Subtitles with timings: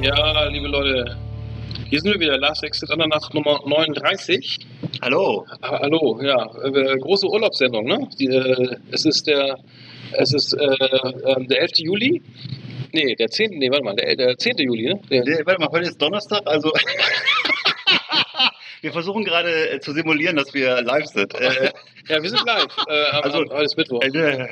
[0.00, 1.18] Ja, liebe Leute,
[1.90, 4.60] hier sind wir wieder, Last Exit Andernach Nummer 39.
[5.02, 5.44] Hallo.
[5.60, 8.08] Ah, hallo, ja, äh, große Urlaubssendung, ne?
[8.18, 9.58] Die, äh, es ist der,
[10.12, 10.76] es ist äh,
[11.26, 11.72] ähm, der 11.
[11.80, 12.22] Juli.
[12.94, 13.50] Nee, der 10.
[13.58, 14.56] Nee, warte mal, der, der 10.
[14.60, 15.00] Juli, ne?
[15.10, 16.72] Der, Nee, warte mal, heute ist Donnerstag, also.
[18.82, 21.32] wir versuchen gerade äh, zu simulieren, dass wir live sind.
[21.36, 21.70] Äh,
[22.08, 22.66] ja, wir sind live.
[22.88, 24.02] Äh, am, Also- am, heute ist Mittwoch.
[24.02, 24.48] äh,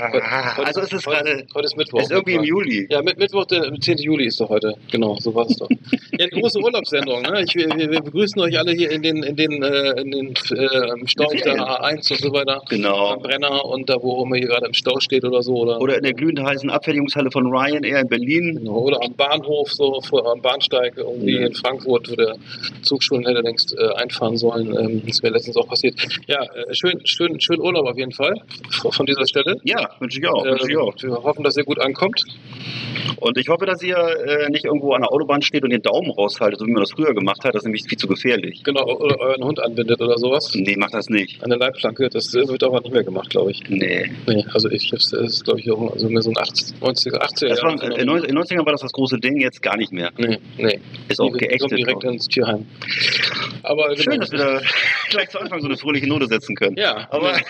[0.64, 1.46] also es ist heute, gerade.
[1.52, 1.98] heute ist Mittwoch.
[1.98, 2.86] Es ist irgendwie im Juli.
[2.88, 3.98] Ja, mit Mittwoch, der 10.
[3.98, 4.72] Juli ist doch heute.
[4.92, 5.68] Genau, so war es doch.
[6.16, 7.22] Ja, die große Urlaubssendung.
[7.22, 7.42] Ne?
[7.44, 11.06] Ich, wir, wir begrüßen euch alle hier in den, in den, äh, in den äh,
[11.06, 12.62] Stau der A1 und so weiter.
[12.68, 13.08] Genau.
[13.14, 15.54] Am Brenner und da, wo immer hier gerade im Stau steht oder so.
[15.56, 18.56] Oder, Oder in der glühend heißen Abfertigungshalle von Ryanair in Berlin.
[18.58, 21.46] Genau, oder am Bahnhof, so vor, am Bahnsteig irgendwie Ja.
[21.48, 22.36] in Frankfurt, wo der
[22.82, 24.76] Zug schon hätte längst äh, einfahren sollen.
[24.76, 25.94] Ähm, das wäre letztens auch passiert.
[26.26, 28.34] Ja, äh, schön, schön, schön Urlaub auf jeden Fall
[28.90, 29.56] von dieser Stelle.
[29.64, 30.44] Ja, wünsche ich auch.
[30.44, 30.94] Wünsche ich Ähm, auch.
[31.02, 32.22] wir hoffen, dass ihr gut ankommt.
[33.16, 36.10] Und ich hoffe, dass ihr äh, nicht irgendwo an der Autobahn steht und den Daumen
[36.10, 37.54] raushaltet, so wie man das früher gemacht hat.
[37.54, 38.62] Das ist nämlich viel zu gefährlich.
[38.64, 40.52] Genau, oder euren Hund anbindet oder sowas.
[40.54, 41.42] Nee, macht das nicht.
[41.42, 43.62] An der Leitplanke, das wird aber nicht mehr gemacht, glaube ich.
[43.68, 44.10] Nee.
[44.26, 47.70] Nee, also ich, das ist, glaube ich, auch so ein 80, 90er, 80er Das war,
[47.76, 48.00] Jahre.
[48.00, 50.10] in den 90ern war das das große Ding, jetzt gar nicht mehr.
[50.16, 50.80] Nee, nee.
[51.08, 51.72] Ist auch geächtet.
[51.72, 52.66] direkt ins Tierheim.
[53.62, 54.20] Aber Schön, genau.
[54.20, 54.60] dass wir da
[55.10, 56.76] gleich zu Anfang so eine fröhliche Note setzen können.
[56.76, 57.32] Ja, Aber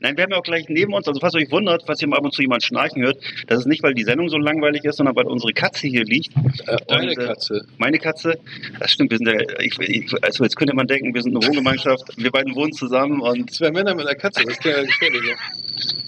[0.00, 2.18] nein, wir haben ja auch gleich neben uns, also falls euch wundert, falls ihr mal
[2.18, 4.96] ab und zu jemand schnarchen hört, das ist nicht, weil die Sendung so langweilig ist,
[4.96, 6.34] sondern weil unsere Katze hier liegt.
[6.66, 7.66] äh, deine äh, Katze.
[7.78, 8.38] Meine Katze,
[8.78, 11.46] das stimmt, wir sind ja, ich, ich, also jetzt könnte man denken, wir sind eine
[11.46, 15.36] Wohngemeinschaft, wir beiden wohnen zusammen und Zwei Männer mit einer Katze, das ist ja gefährlich.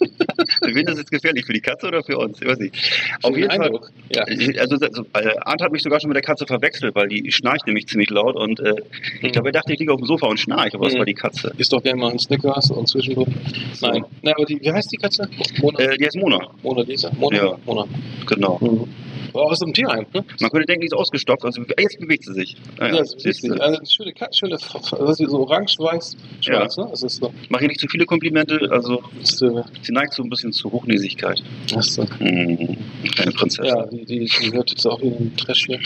[0.62, 1.44] für wen ist es gefährlich?
[1.46, 2.40] Für die Katze oder für uns?
[2.40, 2.74] Ich weiß nicht.
[3.22, 3.66] Auf Den jeden Fall.
[3.66, 3.90] Eindruck.
[4.14, 4.24] Ja.
[4.60, 7.66] Also, also äh, Arndt hat mich sogar schon mit der Katze verwechselt, weil die schnarcht
[7.66, 8.74] nämlich ziemlich laut und äh,
[9.22, 10.98] ich glaube, er dachte, ich liege auf dem Sofa und schnarche, aber es Mhm.
[10.98, 11.52] war die Katze.
[11.58, 13.28] Isst doch gerne mal einen Snickers und zwischendurch.
[13.74, 13.86] So.
[13.86, 14.04] Nein.
[14.22, 15.28] Na, aber die, wie heißt die Katze?
[15.60, 15.78] Mona.
[15.78, 17.10] Äh, die heißt Mona, Mona Lisa.
[17.18, 17.36] Mona.
[17.36, 17.58] Ja.
[17.64, 17.84] Mona.
[18.26, 18.58] genau.
[18.60, 18.88] Mhm.
[19.32, 20.24] War aus dem Tierheim, ne?
[20.40, 22.56] Man könnte denken, die ist ausgestopft, also jetzt bewegt sie sich.
[22.78, 23.50] Naja, Ja, siehst richtig.
[23.52, 23.60] du.
[23.62, 26.86] Also eine schöne Katze, schöne, was ist so orange, weiß, schwarz, ne?
[26.90, 27.32] Das ist so.
[27.48, 29.50] Mach ihr nicht zu viele Komplimente, also ist, äh,
[29.82, 31.42] sie neigt so ein bisschen zu Hochnäsigkeit.
[31.72, 32.76] das ist, äh, Hm,
[33.14, 33.64] kleine Prinzessin.
[33.66, 35.78] Ja, die, die, die hört jetzt auch in den Trash hier.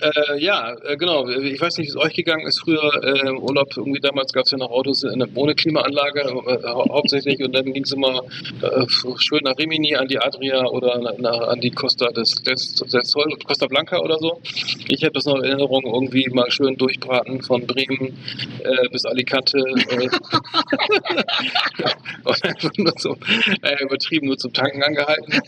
[0.00, 1.28] Äh, ja, äh, genau.
[1.28, 2.60] Ich weiß nicht, wie es euch gegangen ist.
[2.60, 6.62] Früher äh, im Urlaub, irgendwie damals gab es ja noch Autos in, ohne Klimaanlage äh,
[6.68, 8.22] hau- hauptsächlich und dann ging es immer
[8.62, 8.86] äh,
[9.18, 13.10] schön nach Rimini an die Adria oder na, na, an die Costa des, des, des
[13.10, 14.40] Sol, Costa Blanca oder so.
[14.88, 18.18] Ich habe das noch in Erinnerung, irgendwie mal schön durchbraten von Bremen
[18.62, 19.58] äh, bis Alicante.
[19.58, 20.08] Äh,
[22.24, 23.16] und einfach nur zum,
[23.62, 25.40] äh, übertrieben nur zum Tanken angehalten.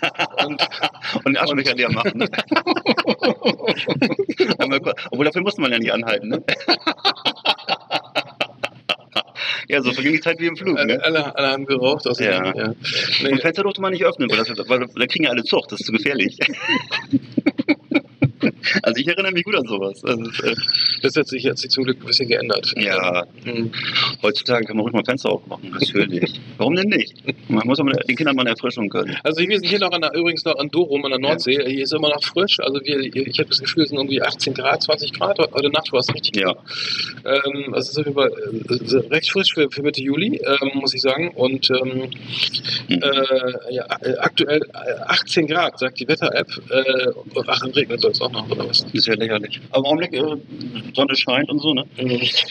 [0.46, 0.62] Und
[1.14, 2.18] Und den Aschenbecher leer machen.
[2.18, 2.28] Ne?
[5.10, 6.28] Obwohl, dafür musste man ja nicht anhalten.
[6.28, 6.42] Ne?
[9.68, 10.78] Ja, so verging die Zeit wie im Flug.
[10.78, 11.04] alle, Ne?
[11.04, 12.06] alle, alle haben geraucht.
[12.06, 12.54] Aus Ja.
[12.54, 12.68] ja.
[12.68, 12.76] Und
[13.22, 15.80] Nee, Fenster durfte man nicht öffnen, weil, das, weil da kriegen ja alle Zucht, das
[15.80, 16.38] ist zu gefährlich.
[18.82, 20.02] also ich erinnere mich gut an sowas.
[20.04, 20.54] Also, äh,
[21.02, 22.72] das hat sich, sich zum Glück ein bisschen geändert.
[22.76, 23.70] ja, Hm.
[24.22, 26.40] heutzutage kann man ruhig mal Fenster aufmachen, natürlich.
[26.56, 27.14] Warum denn nicht?
[27.48, 29.16] Man muss aber den Kindern mal eine Erfrischung gönnen.
[29.22, 31.58] Also wir sind hier noch an der, übrigens noch an Dorum an der Nordsee.
[31.66, 32.58] Hier ist immer noch frisch.
[32.60, 35.38] Also wir, ich habe das Gefühl, es sind irgendwie 18 Grad, 20 Grad.
[35.38, 36.36] Heute Nacht war es richtig.
[36.42, 36.54] Ja.
[37.24, 40.94] Ähm, es ist auf jeden Fall äh, recht frisch für, für Mitte Juli, ähm, muss
[40.94, 41.30] ich sagen.
[41.34, 42.10] Und ähm,
[42.88, 43.02] Mhm.
[43.02, 46.48] äh, ja, äh, aktuell äh, 18 Grad, sagt die Wetter-App.
[46.70, 47.08] Äh,
[47.46, 48.86] ach, regnet soll es auch noch, was?
[48.92, 49.60] Ist ja lächerlich.
[49.70, 50.36] Aber im Augenblick, äh,
[50.94, 51.84] Sonne scheint und so, ne?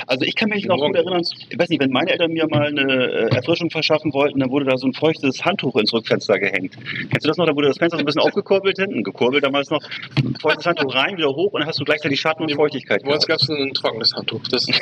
[0.08, 2.68] Also ich kann mich noch gut erinnern, ich weiß nicht, wenn meine Eltern mir mal
[2.68, 6.76] eine äh, Erfrischung verschaffen wollten, dann wurde da so ein feuchtes Handtuch ins Rückfenster gehängt.
[7.10, 7.46] Kennst du das noch?
[7.46, 9.82] Da wurde das Fenster so ein bisschen aufgekurbelt hinten, gekurbelt damals noch.
[10.18, 13.04] Ein feuchtes Handtuch rein, wieder hoch und dann hast du gleichzeitig Schatten und Feuchtigkeit.
[13.04, 14.42] Bei uns gab es ein trockenes Handtuch.
[14.50, 14.76] Das, das,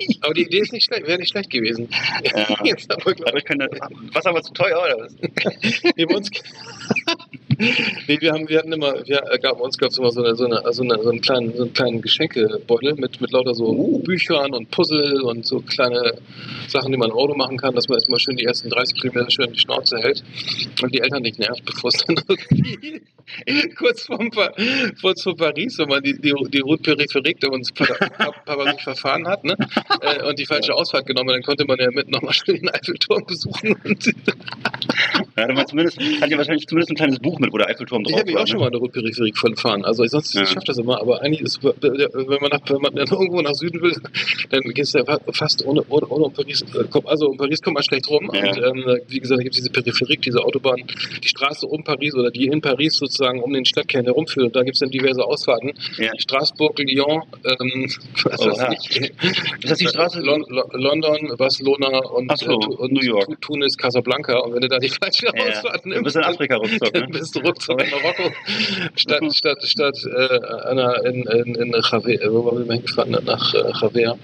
[0.22, 1.88] aber die Idee ist nicht schlecht, wäre nicht schlecht gewesen.
[2.24, 2.56] Ja.
[2.64, 3.68] Jetzt aber, Dadurch keine,
[4.12, 5.16] Wasser war zu teuer, oder was?
[5.96, 6.30] Nee, bei uns.
[8.08, 10.22] nee, wir, haben, wir hatten immer, wir, äh, gab, bei uns gab es immer so,
[10.22, 13.54] eine, so, eine, so, eine, so einen kleinen, so einen kleinen Geschenkebeutel mit, mit lauter
[13.54, 13.98] so Oh.
[14.00, 16.14] Büchern und Puzzle und so kleine
[16.68, 19.30] Sachen, die man im Auto machen kann, dass man erstmal schön die ersten 30 Kilometer
[19.30, 20.24] schön die Schnauze hält
[20.82, 23.02] und die Eltern nicht nervt, bevor es dann irgendwie
[23.76, 24.18] kurz vor,
[25.00, 29.44] kurz vor Paris, wenn man die, die, die Route périphérique, uns Papa, sich verfahren hat,
[29.44, 29.56] ne?
[30.00, 32.68] äh, und die falsche Ausfahrt genommen, hat, dann konnte man ja mit nochmal schön den
[32.68, 34.04] Eiffelturm besuchen und
[35.36, 38.02] Ja, da war zumindest, hat ja wahrscheinlich zumindest ein kleines Buch mit, wo der Eiffelturm
[38.04, 38.64] drauf Ich habe mich war, auch schon ne?
[38.64, 39.84] mal eine Route-Peripherik verfahren.
[39.84, 40.42] Also sonst Ja.
[40.42, 43.54] ich schaff das immer, aber eigentlich ist, wenn man, nach, wenn man dann irgendwo nach
[43.54, 43.94] Süden will,
[44.50, 46.62] dann geht es ja fa- fast ohne, ohne, ohne um Paris.
[46.62, 48.30] äh, Also um Paris kommt man schlecht rum.
[48.32, 48.48] Ja.
[48.48, 50.82] Und ähm, wie gesagt, da gibt es diese Peripherik, diese Autobahn,
[51.22, 54.46] die Straße um Paris oder die in Paris sozusagen um den Stadtkern herumführt.
[54.46, 55.72] Und da gibt es dann diverse Ausfahrten.
[55.98, 56.10] Ja.
[56.18, 57.88] Straßburg, Lyon, ähm,
[58.24, 58.72] was weiß Oha.
[58.72, 59.00] ich.
[59.00, 60.20] Ist das die Straße?
[60.20, 63.26] Lon Lon London, Barcelona und, so, Tu- und New York.
[63.26, 64.38] Tu- Tunis, Casablanca.
[64.40, 67.00] Und wenn du da die falsche wir Ja, Ausfahrten du bist in Afrika ruckzuck, ne?
[67.00, 68.30] Dann bist du ruckzuck in Marokko.
[68.96, 73.10] Statt, statt, statt äh, einer in, in, in Javier, wo waren wir hingefahren?
[73.10, 74.18] Nach äh, Javier,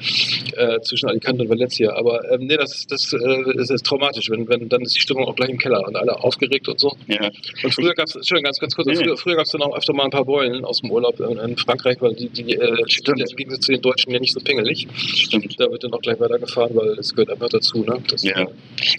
[0.56, 1.94] äh, zwischen Alicante und Valencia.
[1.94, 5.24] Aber ähm, nee, das, das, äh, das ist traumatisch, wenn, wenn dann ist die Stimmung
[5.24, 6.96] auch gleich im Keller und alle aufgeregt und so.
[7.06, 7.30] Ja.
[7.62, 9.76] Und früher gab es, Entschuldigung, ganz, ganz kurz, Nee, früher, früher gab es dann auch
[9.76, 12.76] öfter mal ein paar Beulen aus dem Urlaub in, in Frankreich, weil die, die äh,
[12.88, 13.20] Stimmt.
[13.20, 14.86] im Gegensatz zu den Deutschen ja nicht so pingelig.
[14.96, 15.58] Stimmt.
[15.58, 17.84] Da wird dann auch gleich weitergefahren, weil es gehört einfach dazu.
[17.84, 18.02] Ne?
[18.08, 18.46] Das, Ja.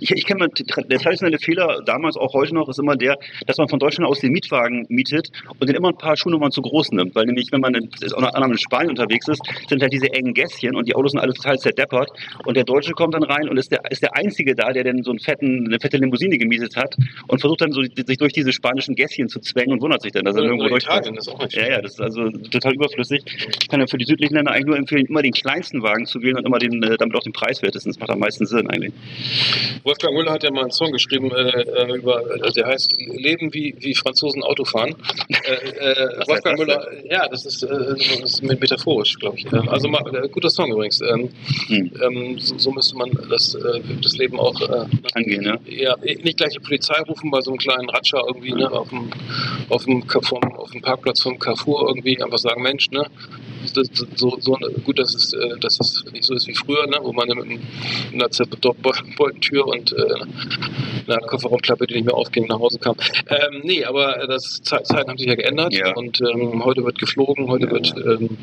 [0.01, 3.57] Ich, ich kenne mal, der traditionelle Fehler damals auch heute noch ist immer der, dass
[3.57, 6.91] man von Deutschland aus den Mietwagen mietet und den immer ein paar Schuhnummern zu groß
[6.91, 7.15] nimmt.
[7.15, 10.87] Weil nämlich, wenn man in, in Spanien unterwegs ist, sind halt diese engen Gässchen und
[10.87, 12.09] die Autos sind alle total zerdeppert.
[12.45, 15.03] Und der Deutsche kommt dann rein und ist der, ist der Einzige da, der denn
[15.03, 16.95] so einen fetten, eine fette Limousine gemietet hat
[17.27, 20.25] und versucht dann so sich durch diese spanischen Gässchen zu zwängen und wundert sich dann,
[20.25, 20.83] dass er irgendwo durch.
[20.83, 23.23] Italien, das ist auch Ja, ja, das ist also total überflüssig.
[23.61, 26.21] Ich kann ja für die südlichen Länder eigentlich nur empfehlen, immer den kleinsten Wagen zu
[26.21, 27.85] wählen und immer den, äh, damit auch den preiswert ist.
[27.85, 28.93] Das macht am meisten Sinn eigentlich.
[29.83, 33.53] Wolfgang Müller hat ja mal einen Song geschrieben, äh, äh, über, äh, der heißt Leben
[33.53, 34.95] wie, wie Franzosen Auto fahren.
[35.29, 39.51] Äh, äh, Wolfgang heißt das Müller, ja, das ist, äh, das ist metaphorisch, glaube ich.
[39.53, 41.01] Also mal, guter Song übrigens.
[41.01, 41.29] Ähm,
[41.67, 41.91] Hm.
[42.01, 43.57] ähm, so, so müsste man das,
[44.01, 44.59] das Leben auch
[45.13, 45.59] Angehen, ne?
[45.65, 49.09] ja, nicht gleich die Polizei rufen bei so einem kleinen Ratscher irgendwie, ne, auf dem,
[49.69, 53.05] auf dem, vom, auf dem Parkplatz vom Carrefour irgendwie einfach sagen, Mensch, ne,
[53.73, 57.11] das, so, so, gut, dass es, dass es nicht so ist wie früher, ne, wo
[57.13, 57.59] man mit
[58.13, 61.21] einer zerbeulten Tür und äh, einer
[61.67, 62.95] Kofferraumklappe, die nicht mehr aufging, nach Hause kam.
[63.29, 65.93] Ähm, nee, aber äh, das Ze- Zeiten haben sich ja geändert Ja.
[65.95, 67.71] und ähm, heute wird geflogen, heute Ja.
[67.71, 68.37] wird ähm,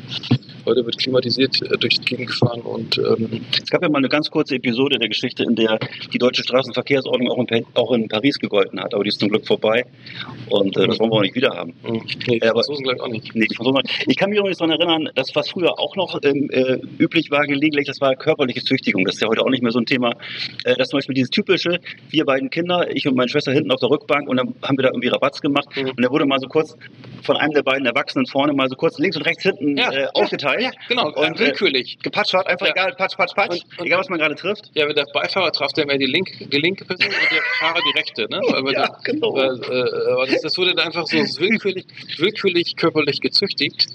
[0.65, 4.09] heute wird klimatisiert äh, durch die Gegend gefahren und ähm, Es gab ja mal eine
[4.09, 5.77] ganz kurze Episode der Geschichte, in der
[6.13, 9.29] die deutsche Straßenverkehrsordnung auch in, Pa- auch in Paris gegolten hat, aber die ist zum
[9.29, 9.85] Glück vorbei
[10.49, 11.73] und äh, das wollen wir auch nicht wieder haben.
[11.83, 13.35] mh, nee, die Franzosen gleich auch nicht.
[13.35, 16.49] Nee, die Franzosen, ich kann mich übrigens daran erinnern, dass was früher auch noch ähm,
[16.51, 19.05] äh, üblich war, gelegentlich, das war körperliche Züchtigung.
[19.05, 20.11] Das ist ja heute auch nicht mehr so ein Thema.
[20.63, 21.79] Äh, das zum Beispiel dieses typische,
[22.09, 24.83] wir beiden Kinder, ich und meine Schwester hinten auf der Rückbank und dann haben wir
[24.83, 25.89] da irgendwie Rabatz gemacht Mhm.
[25.89, 26.75] und da wurde mal so kurz
[27.23, 30.07] von einem der beiden Erwachsenen vorne mal so kurz links und rechts hinten Ja, äh,
[30.13, 30.61] aufgeteilt.
[30.61, 31.97] Ja, genau, Und, und, willkürlich.
[32.03, 32.71] Gepatschert, einfach Ja.
[32.73, 34.69] egal, patsch, patsch, patsch, Und- und- egal was man gerade trifft.
[34.75, 37.79] Ja, wenn der Beifahrer traf, der mehr die, link, die linke Person und der Fahrer
[37.93, 38.27] die rechte.
[38.29, 38.39] Ne?
[38.47, 39.33] Weil, Ja, der, genau.
[39.33, 39.55] weil,
[40.27, 41.85] äh, das, das wurde dann einfach so willkürlich,
[42.17, 43.87] willkürlich körperlich gezüchtigt,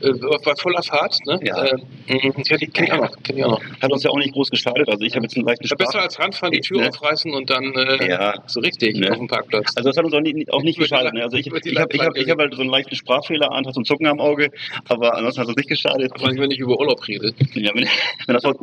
[0.00, 0.10] äh,
[0.44, 1.16] bei voller Fahrt.
[1.26, 1.38] Ne?
[1.44, 1.64] Ja.
[1.64, 1.76] Äh,
[2.08, 3.22] mh, kenn, ich- kenn ich auch noch.
[3.22, 3.62] Kenn ich auch noch.
[3.80, 4.88] Hat uns ja auch nicht groß geschadet.
[4.88, 5.78] Also ich habe jetzt einen leichten Spaß.
[5.78, 6.88] besser als ranfahren, die Tür Ne?
[6.88, 8.34] aufreißen und dann äh, Ja.
[8.46, 9.10] so richtig Ne?
[9.10, 9.72] auf dem Parkplatz.
[9.76, 11.12] Also das hat uns auch nicht, auch nicht geschadet.
[11.14, 11.22] Ne?
[11.22, 13.84] Also ich, ich habe hab, hab halt so einen leichten Sprachfehler, Arndt hat so ein
[13.84, 14.50] Zucken am Auge,
[14.88, 16.12] aber ansonsten hat es uns nicht geschadet.
[16.18, 17.32] Vor allem, wenn ich über Urlaub rede.
[17.54, 17.86] Ja, wenn,
[18.26, 18.58] wenn das Wort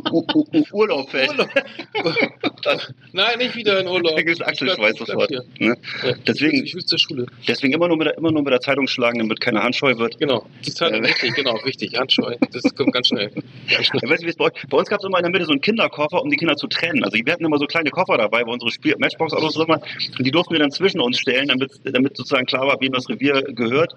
[0.74, 1.50] Urlaub fällt, Urlaub.
[3.14, 4.16] Nein, nicht wieder in Urlaub.
[4.18, 5.30] kriegst du Achselschweiß sofort.
[5.32, 5.44] Ne?
[6.04, 6.14] Ja.
[6.28, 7.26] Deswegen- Ich will zur Schule.
[7.48, 10.20] Deswegen immer nur, mit der, immer nur mit der Zeitung schlagen, damit keine Handscheu wird.
[10.20, 10.46] Genau.
[10.66, 11.98] Die Zeit Äh, richtig, genau, richtig.
[11.98, 12.38] Handschuhe.
[12.52, 13.32] Das kommt ganz schnell.
[13.68, 16.22] Ja, weißt du, bei, bei uns gab es immer in der Mitte so einen Kinderkoffer,
[16.22, 17.04] um die Kinder zu trennen.
[17.04, 19.82] Also wir hatten immer so kleine Koffer dabei, bei unsere Spiel Matchbox-Autos waren.
[20.18, 23.08] Und die durften wir dann zwischen uns stellen, damit, damit sozusagen klar war, wem das
[23.10, 23.96] Revier gehört.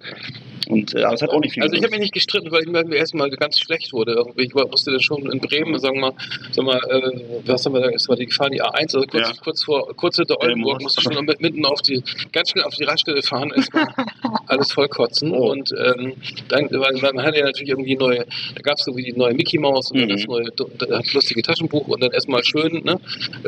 [0.69, 2.63] Und äh, aber es hat auch nicht viel Also ich habe mich nicht gestritten, weil
[2.63, 4.13] ich mir erstmal ganz schlecht wurde.
[4.13, 4.45] Irgendwie.
[4.45, 6.13] Ich war- musste dann schon in Bremen, sagen wir mal,
[6.53, 9.29] sag mal äh, was haben wir da, es war die Gefahr, die A1, also kurz,
[9.29, 9.33] Ja.
[9.43, 10.83] kurz vor, kurz hinter Oldenburg, Oldenburg.
[10.83, 12.03] musste ich schon mit- mitten auf die,
[12.33, 13.87] ganz schnell auf die Raststelle fahren, erstmal
[14.47, 15.33] alles voll kotzen.
[15.33, 15.51] Oh.
[15.51, 16.15] Und ähm,
[16.49, 18.25] dann, weil, weil man hatte ja natürlich irgendwie neue,
[18.55, 20.13] da gab es irgendwie die neue Mickey Maus und dann Mhm.
[20.13, 20.45] das neue,
[20.79, 23.01] das lustige Taschenbuch und dann erstmal schön, ne,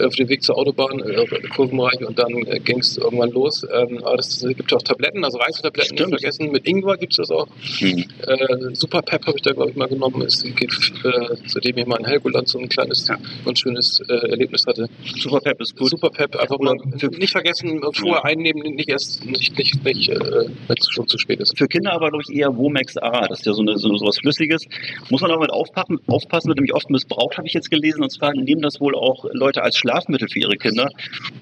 [0.05, 3.65] auf dem Weg zur Autobahn, äh, Kurvenbereich und dann äh, ging es irgendwann los.
[3.73, 7.17] Ähm, aber das, es gibt auch Tabletten, also Reisetabletten, nicht vergessen, mit Ingwer gibt es
[7.19, 7.49] das auch.
[7.79, 8.05] Hm.
[8.27, 10.23] Äh, Super Pep habe ich da, glaube ich, mal genommen.
[10.23, 10.73] Es geht,
[11.05, 13.19] äh, seitdem ich mal in Helgoland so ein kleines Ja.
[13.45, 14.89] und schönes äh, Erlebnis hatte.
[15.19, 15.91] Super Pep ist gut.
[15.91, 16.75] Super Pep, einfach mal
[17.19, 21.41] nicht vergessen, vorher einnehmen, nicht erst, nicht, nicht, nicht äh, wenn es schon zu spät
[21.41, 21.57] ist.
[21.57, 23.27] Für Kinder aber, glaube ich, eher Womex A.
[23.29, 24.65] Das ist ja so, eine, so, so was Flüssiges.
[25.11, 28.03] Muss man aber mit aufpassen, aufpassen, wird nämlich oft missbraucht, habe ich jetzt gelesen.
[28.03, 30.91] Und zwar nehmen das wohl auch Leute als Schlafmittel für ihre Kinder.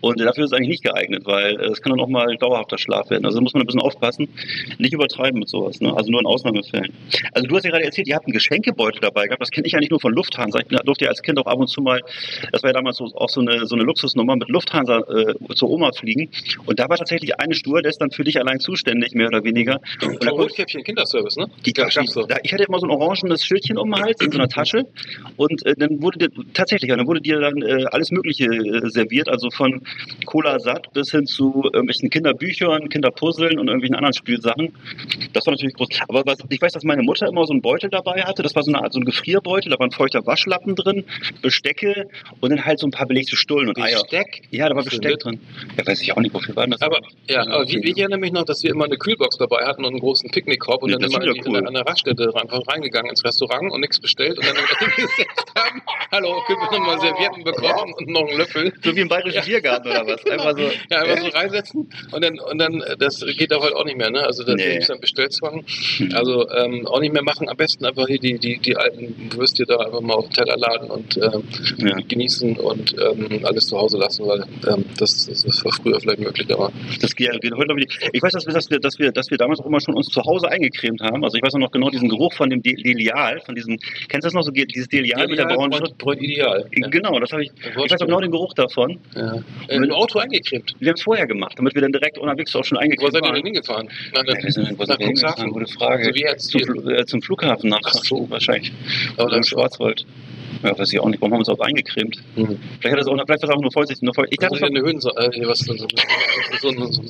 [0.01, 2.79] Und dafür ist es eigentlich nicht geeignet, weil äh, es kann dann auch mal dauerhafter
[2.79, 3.25] Schlaf werden.
[3.25, 4.29] Also da muss man ein bisschen aufpassen.
[4.79, 5.81] Nicht übertreiben mit sowas.
[5.81, 5.95] Ne?
[5.97, 6.93] Also nur in Ausnahmefällen.
[7.33, 9.43] Also du hast ja gerade erzählt, ihr habt einen Geschenkebeutel dabei gehabt.
[9.43, 10.61] Das kenne ich eigentlich nur von Lufthansa.
[10.61, 12.01] Ich durfte ja als Kind auch ab und zu mal,
[12.51, 15.71] das war ja damals so, auch so eine, so eine Luxusnummer, mit Lufthansa äh, zur
[15.71, 16.31] Oma fliegen.
[16.67, 19.81] Und da war tatsächlich eine Stewardess dann für dich allein zuständig, mehr oder weniger.
[20.03, 21.47] Und da Von Rotkäppchen Kinderservice, ne?
[21.65, 22.27] die Ja, so.
[22.27, 24.87] da, ich hatte immer so ein orangenes Schildchen um den Hals in so einer Tasche
[25.37, 28.89] und äh, dann wurde dir tatsächlich, ja, dann wurde dir dann äh, alles Mögliche äh,
[28.91, 29.83] serviert, also von
[30.27, 34.73] Cola satt bis hin zu irgendwelchen Kinderbüchern, Kinderpuzzeln und irgendwelchen anderen Spielsachen.
[35.33, 35.89] Das war natürlich groß.
[36.09, 38.43] Aber was, ich weiß, dass meine Mutter immer so einen Beutel dabei hatte.
[38.43, 41.05] Das war so eine Art so ein Gefrierbeutel, da war ein feuchter Waschlappen drin,
[41.43, 42.09] Bestecke
[42.41, 44.01] und dann halt so ein paar belegte Stullen und Eier.
[44.03, 44.43] Besteck.
[44.51, 45.41] Ja, da war Besteck drin.
[45.77, 46.81] Ja, weiß ich auch nicht, wofür war das?
[46.83, 49.85] Aber, ja, aber wie, ich erinnere mich noch, dass wir immer eine Kühlbox dabei hatten
[49.85, 51.67] und einen großen Picknickkorb und Ja, dann immer die, cool.
[51.67, 55.83] an der Raststätte einfach reingegangen ins Restaurant und nichts bestellt und dann hingesetzt haben.
[56.11, 58.73] Hallo, können wir nochmal Servietten bekommen und noch einen Löffel?
[58.83, 59.43] So wie im bayerischen Ja.
[59.45, 60.25] Biergarten oder was?
[60.27, 60.63] Einfach so.
[60.91, 63.97] Ja, einfach so reinsetzen und dann, und dann, äh, das geht doch heute auch nicht
[63.97, 64.23] mehr, ne?
[64.25, 64.71] Also da Nee.
[64.71, 65.65] gibt es dann Bestellzwang.
[65.99, 66.11] Hm.
[66.15, 67.49] Also ähm, auch nicht mehr machen.
[67.49, 70.57] Am besten einfach hier die, die, die alten Würstchen da einfach mal auf den Teller
[70.57, 71.43] laden und ähm,
[71.79, 71.97] Ja.
[72.07, 76.21] genießen und ähm, alles zu Hause lassen, weil ähm, das, das, das war früher vielleicht
[76.21, 77.87] möglich, aber Das geht, geht heute wieder.
[78.13, 80.07] Ich weiß, dass wir, dass, wir, dass, wir, dass wir damals auch immer schon uns
[80.09, 81.25] zu Hause eingecremt haben.
[81.25, 83.79] Also ich weiß auch noch genau diesen Geruch von dem De- Delial, von diesem,
[84.09, 85.99] kennst du das noch so, dieses Delial mit der braunen Schrift?
[85.99, 86.67] Bräut ideal.
[86.77, 86.89] Ja.
[86.89, 87.51] Genau, das habe ich.
[87.71, 88.99] Ich weiß auch genau den Geruch davon.
[89.15, 89.37] Ja.
[89.69, 90.75] Äh, Im Auto eingecremt.
[90.81, 93.23] Wir haben es vorher gemacht, damit wir dann direkt unterwegs auch schon Wo eingecremt seid
[93.23, 93.35] ihr waren.
[93.37, 93.89] denn hingefahren?
[94.15, 95.51] Nach, Ja, wir sind, wo sind wir hingefahren?
[95.51, 96.05] Gute Frage.
[96.07, 96.61] Also wie jetzt zum?
[96.63, 98.29] Fl äh, zum Flughafen nach Ach so.
[98.31, 98.73] wahrscheinlich.
[99.19, 100.05] Oder im Schwarzwald.
[100.63, 101.21] Ja, weiß ich auch nicht.
[101.21, 102.17] Warum haben wir uns auch eingecremt?
[102.37, 102.59] Mhm.
[102.81, 104.03] Vielleicht hat das auch, vielleicht war das auch nur Vorsicht.
[104.03, 104.33] Nur Vorsicht.
[104.35, 105.87] Ich dachte, ist eine Höhen, äh, hier was, so, so,
[106.61, 107.03] so, so,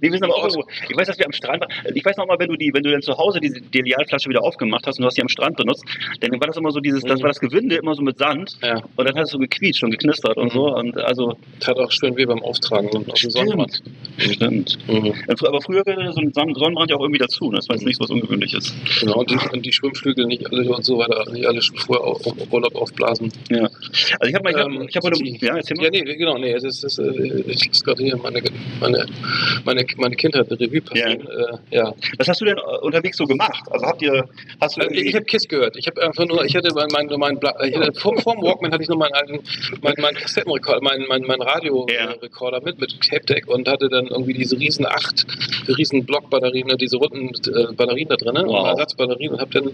[0.00, 0.64] nee, wir sind aber auch irgendwo.
[0.88, 1.70] Ich weiß, dass wir am Strand waren.
[1.94, 4.42] Ich weiß noch mal, wenn du die, wenn du dann zu Hause diese Delialflasche wieder
[4.42, 5.84] aufgemacht hast und du hast die am Strand benutzt,
[6.20, 7.22] dann war das immer so dieses, das Mhm.
[7.22, 9.90] war das Gewinde immer so mit Sand ja, und dann hat es so gequietscht und
[9.90, 10.50] geknistert und Mhm.
[10.56, 13.82] so und also tat auch schön weh beim Auftragen und auf dem Sonnenbrand.
[14.18, 14.78] stimmt.
[14.88, 15.12] Mhm.
[15.28, 17.50] Aber früher gehörte so ein Sonnen- Sonnenbrand ja auch irgendwie dazu.
[17.50, 17.56] ne?
[17.56, 18.72] Das war jetzt nichts was Ungewöhnliches.
[19.00, 22.04] Genau, und die, und die Schwimmflügel nicht alle und so weiter, nicht alle schon vorher
[22.06, 22.20] auf
[22.50, 23.32] Urlaub aufblasen.
[23.50, 23.62] Ja.
[23.64, 25.84] Also ich habe mal, ich habe Ähm, hab heute, die- ja, erzähl mal.
[25.84, 28.42] Ja, nee, genau, nee, es ist, es ist, äh, ich gerade hier meine,
[28.80, 29.06] meine,
[29.64, 31.20] meine, meine Kindheit Revue passieren.
[31.26, 31.92] Äh, ja.
[32.18, 33.64] Was hast du denn äh, unterwegs so gemacht?
[33.70, 34.24] Also habt ihr,
[34.60, 35.76] hast du Also ich habe Kiss gehört.
[35.76, 38.88] Ich habe einfach nur, ich hatte mein, mein, mein vor, vor dem Walkman hatte ich
[38.88, 39.40] noch meinen alten,
[39.82, 41.46] mein, mein Kassettenrekorder, mein, mein, mein Ja.
[41.54, 45.26] Radiorekorder mit, mit Tape Deck und hatte dann irgendwie diese riesen acht,
[45.68, 48.68] riesen Blockbatterien, ne, diese runden äh, Batterien da drin, Wow.
[48.68, 49.70] Ersatzbatterien und habe dann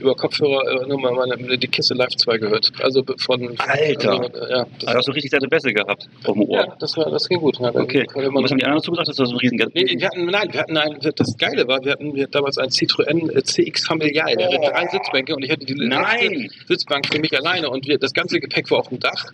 [0.00, 2.70] über Kopfhörer äh, nur mal meine, die Kisse Live 2 gehört.
[2.82, 4.20] Also von, Alter.
[4.20, 6.56] Also, ja, also hast du richtig seine Bässe gehabt dem Ohr?
[6.58, 7.58] ja, das war, das ging gut.
[7.60, 8.06] Ja, Okay.
[8.14, 9.08] Und was haben die anderen dazu gesagt?
[9.08, 11.84] Das war so ein riesen Nee, wir hatten, nein, wir hatten ein, das Geile war,
[11.84, 15.44] wir hatten, wir hatten damals ein Citroën äh, CX Familial, der hatte drei Sitzbänke und
[15.44, 18.88] ich hatte die letzte Sitzbank für mich alleine und wir, das ganze Gepäck war auf
[18.88, 19.24] dem Dach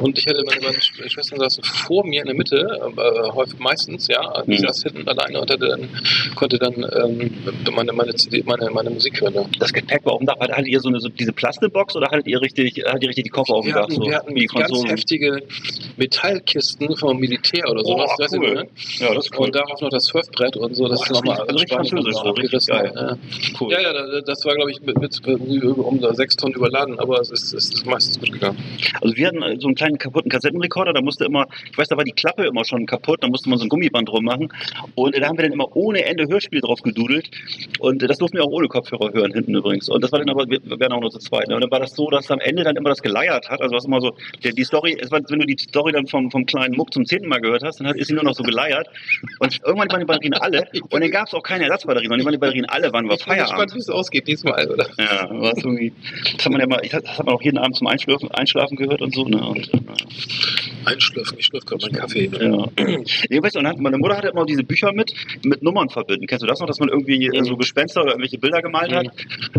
[0.00, 2.56] und ich hatte meine beiden Sch- Schwestern saßen vor mir in der Mitte,
[2.96, 4.66] äh, häufig meistens, ja, ich Mhm.
[4.66, 5.88] saß hinten alleine und hatte dann,
[6.34, 7.30] konnte dann ähm,
[7.74, 9.34] meine, meine, CD, meine, meine Musik hören.
[9.58, 10.36] Das Gepäck war auf dem Dach.
[10.40, 13.30] Hattet ihr so eine so diese Plastikbox oder hattet ihr richtig, hattet ihr richtig die
[13.30, 13.82] Koffer auf dem Wir Dach?
[13.84, 14.88] hatten, So, wir hatten die ganz Franzosen?
[14.90, 15.42] heftige
[15.96, 18.10] Metallkisten vom Militär oder Oh, sowas.
[18.18, 18.54] weißt du, cool.
[18.54, 18.66] ne?
[18.98, 19.46] Ja, das ist cool.
[19.46, 20.88] Und darauf noch das Surfbrett und so.
[20.88, 22.92] Das ist das nochmal riecht- also richtig französisch, so richtig geil.
[22.94, 23.16] Ja.
[23.60, 23.72] cool.
[23.72, 27.20] Ja, ja, da- das war, glaube ich, mit, mit um da sechs Tonnen überladen, aber
[27.20, 28.58] es ist, es ist meistens gut gegangen.
[29.00, 31.96] Also wir hatten äh, so einen kleinen kaputten Kassettenrekorder, da musste immer, ich weiß, da
[31.96, 34.48] war die Klappe immer schon kaputt, da musste man so ein Gummiband drum machen.
[34.94, 37.30] Und da haben wir dann immer ohne Ende Hörspiele drauf gedudelt.
[37.80, 39.88] Und äh, das durften wir auch ohne Kopfhörer hören, hinten übrigens.
[39.88, 41.48] Und das war dann aber, wir wären auch nur zu zweit.
[41.48, 41.54] Ne?
[41.54, 43.60] Und dann war das so, dass am Ende dann immer das geleiert hat.
[43.60, 46.46] Also was immer so, die, die Story, war, wenn du die Story dann vom, vom
[46.46, 48.88] kleinen Muck zum zehnten Mal gehört hast, dann hat, ist sie nur noch so geleiert.
[49.38, 50.66] Und irgendwann waren die Batterien alle.
[50.90, 53.34] Und dann gab es auch keine Ersatzbatterien, sondern die Batterien alle waren, war Ich bin
[53.36, 53.74] gespannt, Feierabend.
[53.74, 54.86] wie es ausgeht diesmal, oder?
[54.98, 55.92] Ja, war irgendwie,
[56.36, 58.76] das hat man ja mal, ich, das hat man auch jeden Abend zum Einschlafen, Einschlafen
[58.76, 59.24] gehört und so.
[59.26, 59.44] Ne?
[59.46, 59.78] Und, äh,
[60.84, 62.30] Einschlürfen, ich schlürfe gerade meinen Kaffee.
[62.40, 62.66] ja.
[63.28, 65.12] Nee, weißt du, und hat, meine Mutter hatte immer diese Bücher mit,
[65.42, 66.26] mit Nummern verbinden.
[66.26, 67.44] Kennst du das noch, dass man irgendwie äh, Mhm.
[67.44, 69.06] so Gespenster oder irgendwelche Bilder gemalt hat?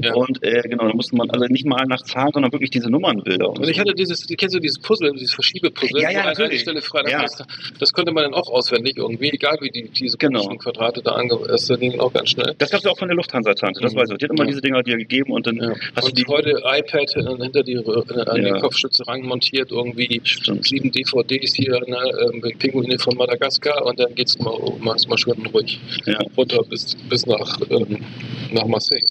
[0.01, 0.13] Ja.
[0.13, 3.49] Und äh, genau, da musste man also nicht mal nach Zahlen, sondern wirklich diese Nummernbilder.
[3.49, 6.57] Und Und ich hatte dieses, kennst du dieses Puzzle, dieses Verschiebepuzzle, Ja, ja, wo eine-.
[6.57, 7.23] Stelle frei Ja.
[7.23, 7.43] ist.
[7.79, 10.47] Das konnte man dann auch auswendig irgendwie, egal wie die, diese Genau.
[10.57, 11.37] Quadrate da ange...
[11.47, 12.55] Das ging auch ganz schnell.
[12.57, 13.97] das gab's ja auch von der Lufthansa-Tante, das Mhm.
[13.99, 14.17] weiß ich.
[14.17, 14.47] Die hat immer Ja.
[14.47, 15.73] diese Dinger dir gegeben und dann Ja.
[15.95, 16.25] hast du Und die.
[16.27, 17.09] heute iPad
[17.39, 18.53] hinter die, äh, an Ja.
[18.55, 20.65] die Kopfstütze ranmontiert, irgendwie Stimmt.
[20.65, 21.97] sieben DVDs hier, ne,
[22.33, 25.79] ähm, Pinguine von Madagaskar und dann geht's mal, mal, mal schön ruhig
[26.35, 27.99] runter bis, bis nach, ähm,
[28.51, 29.03] nach Marseille.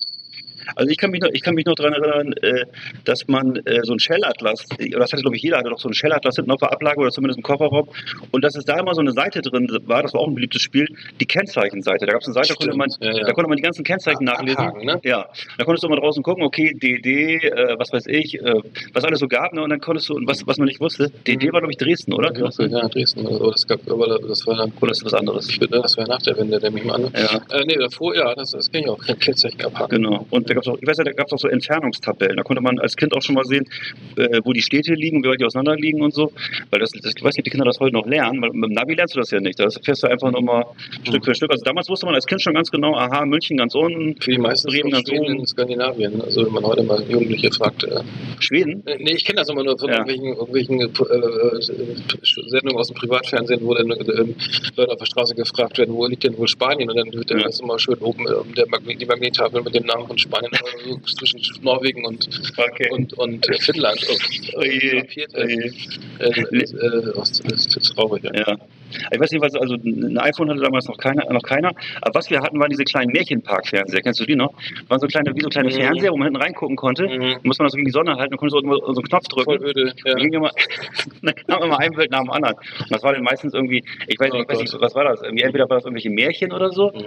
[0.75, 2.65] Also ich kann mich noch, ich kann mich noch daran erinnern, äh,
[3.05, 5.95] dass man äh, so ein Shellatlas, das hatte glaube ich jeder, hatte doch so ein
[5.95, 7.89] Shellatlas hinten auf der Ablage oder zumindest im Kofferraum
[8.33, 10.63] und dass es da immer so eine Seite drin war, das war auch ein beliebtes
[10.63, 10.87] Spiel,
[11.21, 12.07] die Kennzeichenseite.
[12.07, 13.25] Da gab es eine Seite, da konnte, man, ja, ja.
[13.25, 14.59] da konnte man die ganzen Kennzeichen Ah, nachlesen.
[14.59, 15.01] abhaken, ne?
[15.05, 15.27] Ja,
[15.59, 18.55] da konntest du immer draußen gucken, okay, DD, äh, was weiß ich, äh,
[18.93, 19.63] was alles so gab, ne?
[19.63, 22.13] und dann konntest du, und was, was man nicht wusste, DD war glaube ich Dresden,
[22.13, 22.33] oder?
[22.37, 23.27] Ja, ja, Dresden.
[23.27, 25.49] Oder das, gab, aber das war Oder ist das was anderes?
[25.49, 27.13] ich das war nach der Wende, nehme ich mal an.
[27.15, 27.57] Ja.
[27.57, 28.99] Äh, nee, davor, ja, das, das kenne ich auch.
[29.21, 30.03] Kennzeichen abhaken.
[30.03, 30.27] Genau.
[30.31, 32.37] Und da gab's auch, ich weiß ja, da gab es auch so Entfernungstabellen.
[32.37, 33.65] Da konnte man als Kind auch schon mal sehen,
[34.17, 36.33] äh, wo die Städte liegen, wie weit die auseinander liegen und so.
[36.71, 38.71] Weil das, das ich weiß nicht, ob die Kinder das heute noch lernen, weil mit
[38.71, 39.61] dem Navi lernst du das ja nicht.
[39.61, 40.65] Da fährst du einfach nur mal
[41.05, 41.51] Stück für Stück.
[41.53, 44.39] Also damals wusste man als Kind schon ganz genau, aha, München ganz unten, Für die
[44.39, 45.39] meisten Bremen ganz Schweden oben.
[45.41, 46.21] in Skandinavien.
[46.23, 47.85] Also wenn man heute mal Jugendliche fragt.
[47.85, 48.01] Äh,
[48.41, 48.83] Schweden.
[48.99, 50.05] nee, ich kenne das immer nur von Ja.
[50.07, 54.35] irgendwelchen, irgendwelchen äh, Sendungen aus dem Privatfernsehen, wo dann äh,
[54.77, 56.89] Leute auf der Straße gefragt werden, wo liegt denn wohl Spanien?
[56.91, 57.45] Und dann wird dann Ja.
[57.47, 60.46] das immer schön oben äh, der Magnet, die Magnettafel mit dem Namen von Spanien
[60.85, 62.89] so zwischen Norwegen und, Okay.
[62.91, 64.05] und, und äh, Finnland.
[64.57, 65.73] Oh je, Markiert, oh je.
[66.19, 68.25] äh, äh, äh, das ist traurig.
[68.25, 68.33] Ja.
[68.35, 68.57] Ja.
[69.11, 71.73] Ich weiß nicht, was, also ein iPhone hatte damals noch keiner, noch keiner.
[72.03, 74.01] Aber was wir hatten, waren diese kleinen Märchenpark-Fernseher.
[74.03, 74.53] Kennst du die noch?
[74.89, 75.73] Waren so kleine, wie so kleine Mhm.
[75.75, 77.07] Fernseher, wo man hinten reingucken konnte.
[77.09, 77.37] Mhm.
[77.43, 79.45] Muss man das gegen die Sonne halten und konnte so, so einen Knopf drücken.
[79.45, 79.93] Voll öde.
[80.05, 80.13] Ja.
[80.15, 80.51] Dann, ging immer,
[81.23, 82.55] dann kam immer ein Bild nach dem anderen.
[82.57, 85.23] Und das war dann meistens irgendwie, ich weiß, Oh ich weiß nicht, was war das?
[85.23, 86.91] Irgendwie, entweder war das irgendwelche Märchen oder so.
[86.91, 87.05] Mhm.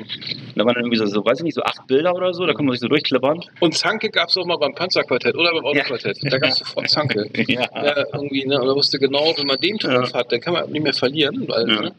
[0.55, 2.53] Da waren dann irgendwie so, so, weiß ich nicht, so acht Bilder oder so, da
[2.53, 3.39] konnte man sich so durchklippern.
[3.59, 6.17] Und Zanke gab es auch mal beim Panzerquartett oder beim Autoquartett.
[6.23, 7.29] Da gab es sofort Zanke.
[7.47, 7.61] Ja.
[7.61, 10.69] Ja, irgendwie, ne, und er wusste genau, wenn man den Trumpf hat, dann kann man
[10.71, 11.81] nicht mehr verlieren, weil Ja.
[11.81, 11.91] ne,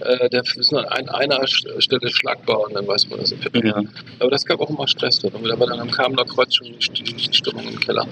[0.00, 3.38] äh, der ist nur an einer St- Stelle schlagbar und dann weiß man, dass er
[3.38, 3.64] pippt.
[3.64, 3.82] Ja.
[4.18, 5.32] Aber das gab auch immer Stress drin.
[5.34, 8.06] Und da war dann am Kamener Kreuz schon die, die, die Stimmung im Keller.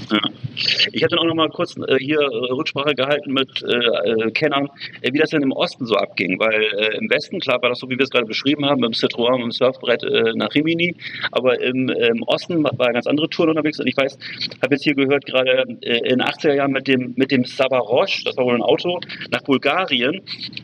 [0.93, 4.69] Ich habe dann auch noch mal kurz äh, hier äh, Rücksprache gehalten mit äh, Kennern,
[5.03, 6.39] wie das denn im Osten so abging.
[6.39, 6.63] Weil
[6.99, 9.37] im Westen, klar, war das so, wie wir es gerade beschrieben haben, mit dem Citroën,
[9.37, 10.03] mit dem Surfbrett
[10.37, 10.95] nach Rimini.
[11.33, 13.81] Aber im, im Osten war war ganz andere Touren unterwegs.
[13.81, 14.19] Und ich weiß,
[14.63, 18.37] habe jetzt hier gehört, gerade in den 80er Jahren mit dem, mit dem Savarosh, das
[18.37, 19.01] war wohl ein Auto,
[19.31, 20.21] nach Bulgarien.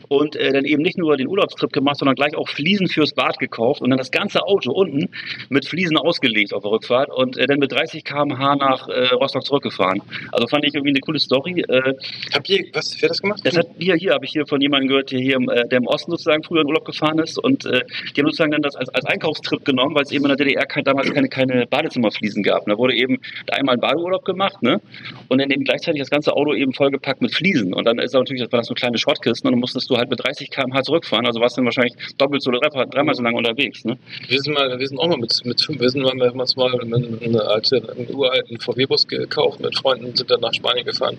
[0.07, 3.39] Und äh, dann eben nicht nur den Urlaubstrip gemacht, sondern gleich auch Fliesen fürs Bad
[3.39, 3.81] gekauft.
[3.81, 5.09] Und dann das ganze Auto unten
[5.49, 7.09] mit Fliesen ausgelegt auf der Rückfahrt.
[7.09, 10.01] Und äh, dann mit 30 km/h nach äh, Rostock zurückgefahren.
[10.31, 11.63] Also fand ich irgendwie eine coole Story.
[11.67, 11.93] Äh,
[12.33, 13.41] Habt ihr, was, wer das gemacht?
[13.43, 15.77] das hat hier, hier habe ich hier von jemandem gehört, der hier im, äh, der
[15.77, 17.81] im Osten sozusagen früher in Urlaub gefahren ist und äh,
[18.15, 20.65] die haben sozusagen dann das als, als Einkaufstrip genommen, weil es eben in der DDR
[20.65, 22.65] kein, damals keine, keine Badezimmerfliesen gab.
[22.65, 24.81] Da wurde eben da einmal ein Badeurlaub gemacht, ne?
[25.29, 27.73] Und dann eben gleichzeitig das ganze Auto eben vollgepackt mit Fliesen.
[27.73, 29.97] Und dann ist da natürlich, das war das so kleine Schrottkisten und dann musstest du
[29.97, 31.25] halt mit 30 km/h zurückfahren.
[31.25, 33.97] Also warst du dann wahrscheinlich doppelt so oder drei- dreimal so lange unterwegs, ne?
[34.27, 36.39] Wir sind mal, wir sind auch mal mit, mit fünf, wir sind mal, wir haben
[36.39, 40.85] uns mal einen, eine alte, einen uralten VW-Bus gekauft mit Freunden, sind dann nach Spanien
[40.85, 41.17] gefahren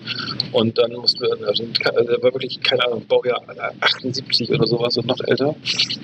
[0.51, 3.41] und dann mussten wir, also, der war wirklich, keine Ahnung, Baujahr
[3.81, 5.55] 78 oder sowas und noch älter,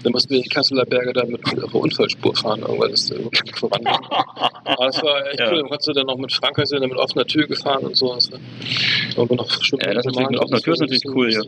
[0.04, 3.82] dann mussten wir die Kasseler Berge da mit auf Unfallspur fahren, irgendwann ist wirklich voran.
[3.86, 5.50] Aber das war echt Ja.
[5.52, 7.96] cool, dann konntest du dann noch mit Frankreich sind dann mit offener Tür gefahren und
[7.98, 8.14] so.
[8.14, 8.40] Das war-
[9.18, 11.42] Irgendwo noch schön Ja, das ist natürlich mit offener Tür ist natürlich cool, ja.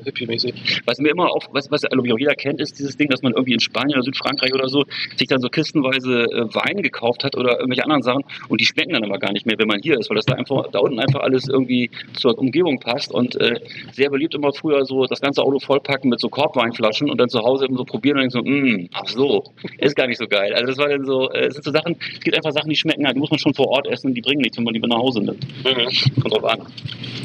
[0.86, 3.22] Was mir immer auf, was, was glaube ich auch jeder kennt, ist dieses Ding, dass
[3.22, 7.24] man irgendwie in Spanien oder Südfrankreich oder so sich dann so kistenweise äh, Wein gekauft
[7.24, 9.80] hat oder irgendwelche anderen Sachen und die schmecken dann aber gar nicht mehr, wenn man
[9.82, 13.40] hier ist, weil das da einfach da unten einfach alles irgendwie zur Umgebung passt und
[13.40, 13.60] äh,
[13.92, 17.40] sehr beliebt immer früher so das ganze Auto vollpacken mit so Korbweinflaschen und dann zu
[17.40, 19.44] Hause eben so probieren und denken so, mh, ach so,
[19.78, 20.54] ist gar nicht so geil.
[20.54, 22.76] Also das war dann so, äh, es sind so Sachen, es gibt einfach Sachen, die
[22.76, 24.80] schmecken halt, die muss man schon vor Ort essen, die bringen nichts, wenn man die
[24.80, 25.46] mit nach Hause nimmt.
[25.64, 26.22] Mhm.
[26.22, 26.62] Kommt drauf an.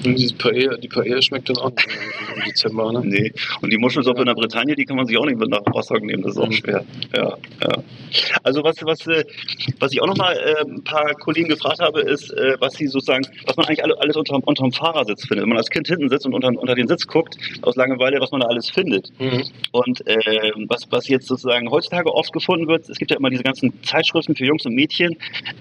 [0.04, 1.88] Und dieses Paella, die Paella schmeckt dann auch nicht
[2.36, 3.02] im Dezember, ne?
[3.04, 3.78] Nee, und die
[4.10, 6.32] Muschelsuppe in der Bretagne, die kann man sich auch nicht mit nach Rostock nehmen, das
[6.32, 6.52] ist auch Mhm.
[6.52, 6.84] schwer.
[7.16, 7.82] Ja, ja.
[8.42, 9.24] Also was, was, äh,
[9.78, 13.24] was ich auch nochmal äh, ein paar Kollegen gefragt habe, ist, äh, was sie sozusagen,
[13.46, 15.42] was man eigentlich alle, alles unterm, unterm Fahrersitz findet.
[15.44, 18.30] Wenn man als Kind hinten sitzt und unter, unter den Sitz guckt, aus Langeweile, was
[18.30, 19.08] man da alles findet.
[19.20, 19.44] Mhm.
[19.72, 23.42] Und äh, was, was jetzt sozusagen heutzutage oft gefunden wird, es gibt ja immer diese
[23.42, 25.16] ganzen Zeitschriften für Jungs und Mädchen,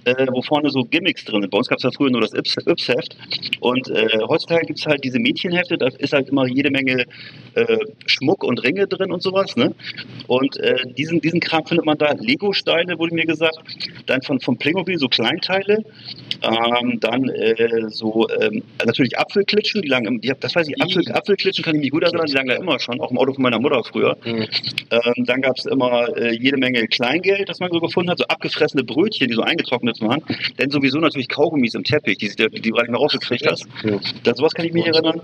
[0.05, 1.51] äh, wo vorne so Gimmicks drin sind.
[1.51, 3.15] Bei uns gab es ja früher nur das Yps- Yps-Heft.
[3.59, 7.05] Und äh, heutzutage gibt es halt diese Mädchenhefte, da ist halt immer jede Menge
[7.55, 9.55] äh, Schmuck und Ringe drin und sowas.
[9.55, 9.73] Ne?
[10.27, 12.13] Und äh, diesen, diesen Kram findet man da.
[12.13, 13.57] Lego-Steine, wurde mir gesagt.
[14.05, 15.83] Dann von, von Playmobil so Kleinteile.
[16.41, 21.03] Ähm, dann äh, so ähm, natürlich Apfelklitschen, die lagen, die, das weiß ich, Apfel.
[21.11, 23.43] Apfelklitschen kann ich mich gut erinnern, die lagen da immer schon, auch im Auto von
[23.43, 24.17] meiner Mutter früher.
[24.23, 24.47] Mhm.
[24.91, 28.25] Ähm, dann gab es immer äh, jede Menge Kleingeld, das man so gefunden hat, so
[28.25, 30.21] abgefressene Brötchen, die so eingetrocknet waren.
[30.57, 33.67] Dann sowieso natürlich Kaugummis im Teppich, die, die, die du gerade nicht mehr rausgekriegt hast.
[33.83, 33.99] Mhm.
[34.23, 35.21] Das, sowas kann ich mich erinnern.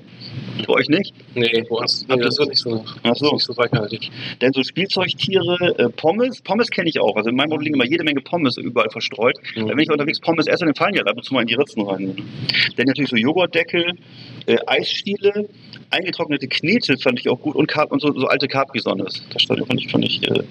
[0.68, 1.14] Bei euch nicht?
[1.36, 3.34] Nee, bei uns, nee, das wird nicht so, Ach so.
[3.34, 4.12] nicht so reichhaltig.
[4.42, 7.16] Denn so Spielzeugtiere, äh, Pommes, Pommes kenne ich auch.
[7.16, 9.38] Also in meinem Auto liegen immer jede Menge Pommes überall verstreut.
[9.56, 9.70] Mhm.
[9.70, 11.56] Wenn ich unterwegs Pommes esse, dann fallen die halt ab und zu mal in die
[11.56, 12.16] Ritzen rein.
[12.76, 13.94] Dann natürlich so Joghurtdeckel,
[14.48, 15.48] äh, Eisstiele,
[15.92, 19.24] eingetrocknete Knete fand ich auch gut und, Cap und so, so alte Capri-Sonnes.
[19.32, 20.44] Das fand ich, fand, ich, äh,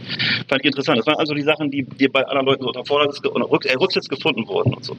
[0.49, 0.99] fand ich interessant.
[0.99, 3.65] Das waren also die Sachen, die, die bei anderen Leuten so unter Vordersitz oder Rück,
[3.67, 4.95] äh, Rücksitz gefunden wurden und so.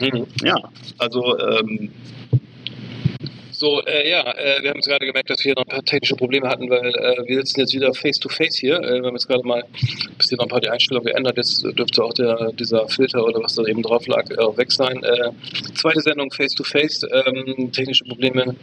[0.00, 0.26] Mhm.
[0.42, 0.56] Ja,
[0.98, 1.90] also ähm,
[3.60, 6.16] So, äh, ja, äh, wir haben jetzt gerade gemerkt, dass wir noch ein paar technische
[6.16, 8.76] Probleme hatten, weil äh, wir sitzen jetzt wieder face to face hier.
[8.76, 9.62] Äh, wir haben jetzt gerade mal
[10.16, 11.36] bis hier noch ein paar die Einstellungen geändert.
[11.36, 15.02] Jetzt dürfte auch der, dieser Filter oder was da eben drauf lag, äh, weg sein.
[15.04, 15.32] Äh,
[15.74, 17.02] zweite Sendung face to face.
[17.12, 18.56] Ähm, technische Probleme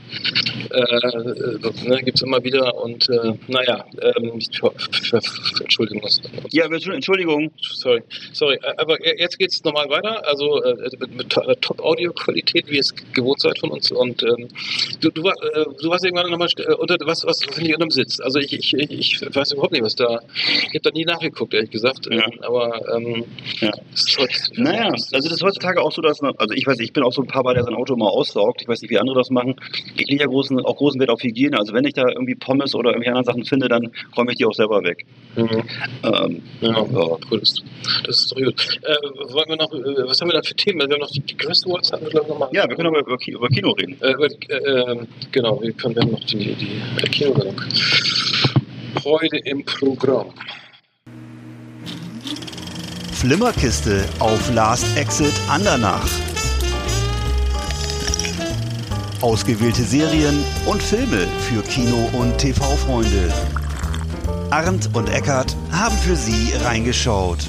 [0.71, 3.07] ne, gibt es immer wieder und
[3.47, 4.39] naja, ähm,
[5.59, 6.09] Entschuldigung.
[6.49, 7.51] ja, Entschuldigung.
[7.61, 8.01] Sorry,
[8.33, 10.59] sorry, aber jetzt geht es normal weiter, also
[10.99, 13.91] mit, mit to- Top-Audio-Qualität, wie ihr es gewohnt seid von uns.
[13.91, 14.47] Und ähm,
[15.01, 18.19] du, du, äh, du warst irgendwann nochmal äh, unter was, was finde ich unterm Sitz.
[18.19, 20.19] Also ich, ich, ich weiß überhaupt nicht, was da.
[20.35, 22.07] Ich habe da nie nachgeguckt, ehrlich gesagt.
[22.11, 22.25] Ja.
[22.41, 23.25] Aber ähm,
[23.61, 23.71] Ja.
[23.91, 26.93] das heute, Naja, also das ist heutzutage auch so, dass, man- also ich weiß, ich
[26.93, 28.61] bin auch so ein Papa, der sein Auto immer aussaugt.
[28.61, 29.55] Ich weiß nicht, wie andere das machen.
[29.95, 31.57] Ich lege ja großen, auch großen Wert auf Hygiene.
[31.57, 34.45] Also wenn ich da irgendwie Pommes oder irgendwelche anderen Sachen finde, dann räume ich die
[34.45, 35.05] auch selber weg.
[35.35, 35.63] Mhm.
[36.03, 37.17] Ähm, Ja, ja.
[37.31, 37.39] cool.
[37.39, 37.55] Das,
[38.05, 38.79] das ist doch gut.
[38.83, 38.95] Äh,
[39.33, 40.79] wollen wir noch, äh, was haben wir da für Themen?
[40.87, 42.49] Wir haben noch die, die Chris Awards, hatten wir glaube ich nochmal.
[42.53, 43.97] ja, wir können aber über, über Kino reden.
[44.01, 47.61] Äh, über, äh, ähm, genau, wir können wir haben noch die, die, Kinosendung.
[49.01, 50.33] Freude im Programm.
[53.13, 56.07] Flimmerkiste auf Last Exit Andernach.
[59.21, 63.33] Ausgewählte Serien und Filme für Kino- und TV-Freunde.
[64.51, 67.39] Arndt und Eckart haben für Sie reingeschaut.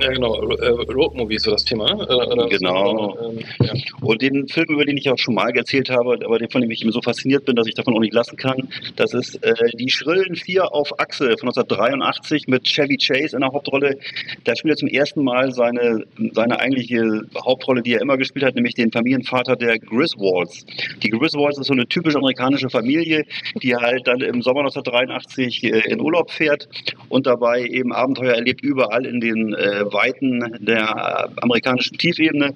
[0.00, 0.34] Ja, genau.
[0.50, 1.94] Äh, Road Movie ist so das Thema.
[1.94, 2.02] ne?
[2.08, 3.16] Äh, oder- Genau.
[3.30, 3.72] Ähm, ja.
[4.00, 6.70] Und den Film, über den ich auch schon mal erzählt habe, aber den- von dem
[6.70, 9.90] ich so fasziniert bin, dass ich davon auch nicht lassen kann, das ist äh, Die
[9.90, 13.98] Schrillen Vier auf Achse von 1983 mit Chevy Chase in der Hauptrolle.
[14.44, 18.54] Da spielt er zum ersten Mal seine, seine eigentliche Hauptrolle, die er immer gespielt hat,
[18.54, 20.64] nämlich den Familienvater der Griswolds.
[21.02, 23.24] Die Griswolds ist so eine typisch amerikanische Familie,
[23.62, 26.68] die halt dann im Sommer 1983 äh, in Urlaub fährt
[27.08, 32.54] und dabei eben Abenteuer erlebt, überall in den äh, Weiten der amerikanischen Tiefebene.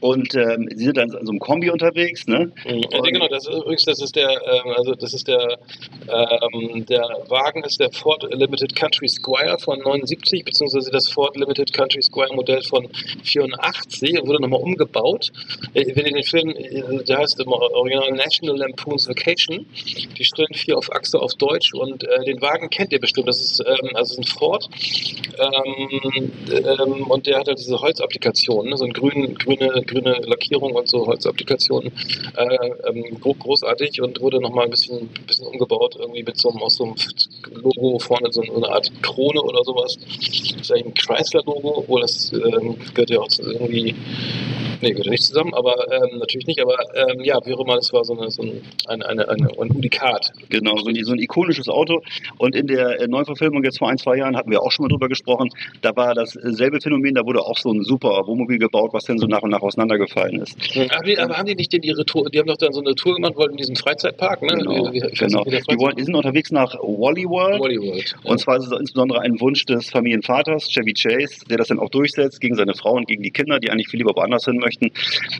[0.00, 2.26] Und ähm, sie sind dann so einem Kombi unterwegs.
[2.26, 2.52] Ne?
[2.64, 2.84] Mhm.
[2.90, 5.58] Ja, genau, das ist das ist der, ähm, also das ist der,
[6.08, 11.72] ähm, der Wagen ist der Ford Limited Country Squire von 79, beziehungsweise das Ford Limited
[11.72, 12.88] Country Squire Modell von
[13.22, 15.30] 84 und wurde nochmal umgebaut.
[15.74, 19.66] Äh, Wenn ihr den Film, äh, der heißt im Original National Lampoon's Vacation,
[20.16, 23.40] die stellen vier auf Achse auf Deutsch und äh, den Wagen kennt ihr bestimmt, das
[23.40, 24.68] ist, ähm, also ein Ford
[25.38, 28.76] ähm, ähm, und der hat halt diese Holzapplikationen, ne?
[28.76, 31.92] so eine grün, grüne, grüne Lackierung und so Holzapplikationen.
[32.36, 36.62] Äh, ähm, gro großartig und wurde nochmal ein bisschen, bisschen umgebaut, irgendwie mit so einem,
[36.62, 36.94] aus so einem
[37.62, 39.98] Logo vorne, so eine Art Krone oder sowas.
[39.98, 43.94] Das ist eigentlich ein Chrysler-Logo, obwohl das ähm, gehört ja auch irgendwie,
[44.80, 47.76] nee, gehört ja nicht zusammen, aber ähm, natürlich nicht, aber ähm, ja, wie auch immer,
[47.76, 50.32] das war so, eine, so ein, eine, eine, eine, ein Unikat.
[50.48, 52.02] Genau, so ein, so ein ikonisches Auto.
[52.38, 54.88] Und in der äh, Neuverfilmung jetzt vor ein, zwei Jahren hatten wir auch schon mal
[54.88, 55.50] drüber gesprochen.
[55.82, 59.26] Da war dasselbe Phänomen, da wurde auch so ein super Wohnmobil gebaut, was dann so
[59.26, 60.56] nach und nach auseinandergefallen ist.
[60.90, 62.94] Aber, die, aber haben die nicht denn ihre Tour, die haben doch dann so eine
[62.94, 64.56] Tour gemacht, wollten in diesem Freizeitpark, ne?
[64.58, 64.90] Genau, genau.
[64.90, 67.60] nicht, der Die, wollen, die sind unterwegs nach Wally World.
[67.60, 68.14] Wally World.
[68.24, 71.90] Und zwar ist es insbesondere ein Wunsch des Familienvaters, Chevy Chase, der das dann auch
[71.90, 74.90] durchsetzt gegen seine Frau und gegen die Kinder, die eigentlich viel lieber woanders hin möchten.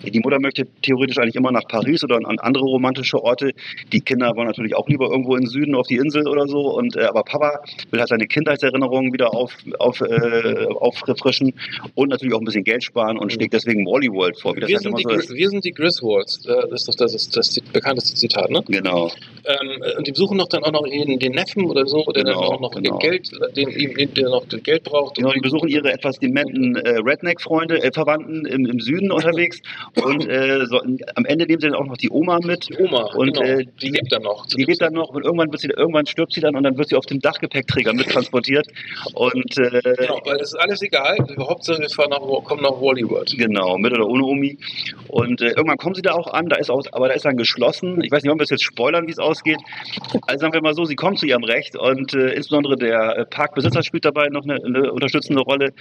[0.05, 3.53] Die Mutter möchte theoretisch eigentlich immer nach Paris oder an andere romantische Orte.
[3.93, 6.61] Die Kinder wollen natürlich auch lieber irgendwo im Süden auf die Insel oder so.
[6.77, 7.61] Und, äh, aber Papa
[7.91, 11.55] will halt seine Kindheitserinnerungen wieder auf, auf, äh, auffrischen
[11.95, 14.55] und natürlich auch ein bisschen Geld sparen und schlägt deswegen Wally World vor.
[14.55, 16.47] Das wir, halt sind die, so wir sind die Griswolds.
[16.47, 18.63] Äh, Das ist doch das, ist das bekannteste Zitat, ne?
[18.69, 19.11] Genau.
[19.47, 22.41] Ähm, und die besuchen doch dann auch noch den, den Neffen oder so, der Genau,
[22.41, 22.99] dann auch noch genau.
[22.99, 25.17] Geld, den, den, der noch Geld braucht.
[25.17, 29.61] Genau, die besuchen ihre etwas dementen äh, Redneck-Freunde, äh, Verwandten im, im Süden unterwegs
[30.03, 32.69] und äh, so, am Ende nehmen sie dann auch noch die Oma mit.
[32.69, 34.47] Die Oma, Und, genau, äh, die lebt dann noch.
[34.47, 36.89] Die lebt dann noch und irgendwann, wird sie, irgendwann stirbt sie dann und dann wird
[36.89, 38.67] sie auf dem Dachgepäckträger mittransportiert.
[39.15, 41.19] Und äh, Genau, weil das ist alles egal.
[41.39, 43.35] Hauptsache wir fahren nach, kommen nach Wally World.
[43.37, 44.59] Genau, mit oder ohne Omi.
[45.09, 47.37] Und äh, irgendwann kommen sie da auch an, da ist auch, aber da ist dann
[47.37, 48.03] geschlossen.
[48.03, 49.59] Ich weiß nicht, ob wir es jetzt spoilern, wie es ausgeht.
[50.27, 53.25] Also sagen wir mal so, sie kommen zu ihrem Recht und äh, insbesondere der äh,
[53.27, 55.73] Parkbesitzer spielt dabei noch eine, eine unterstützende Rolle.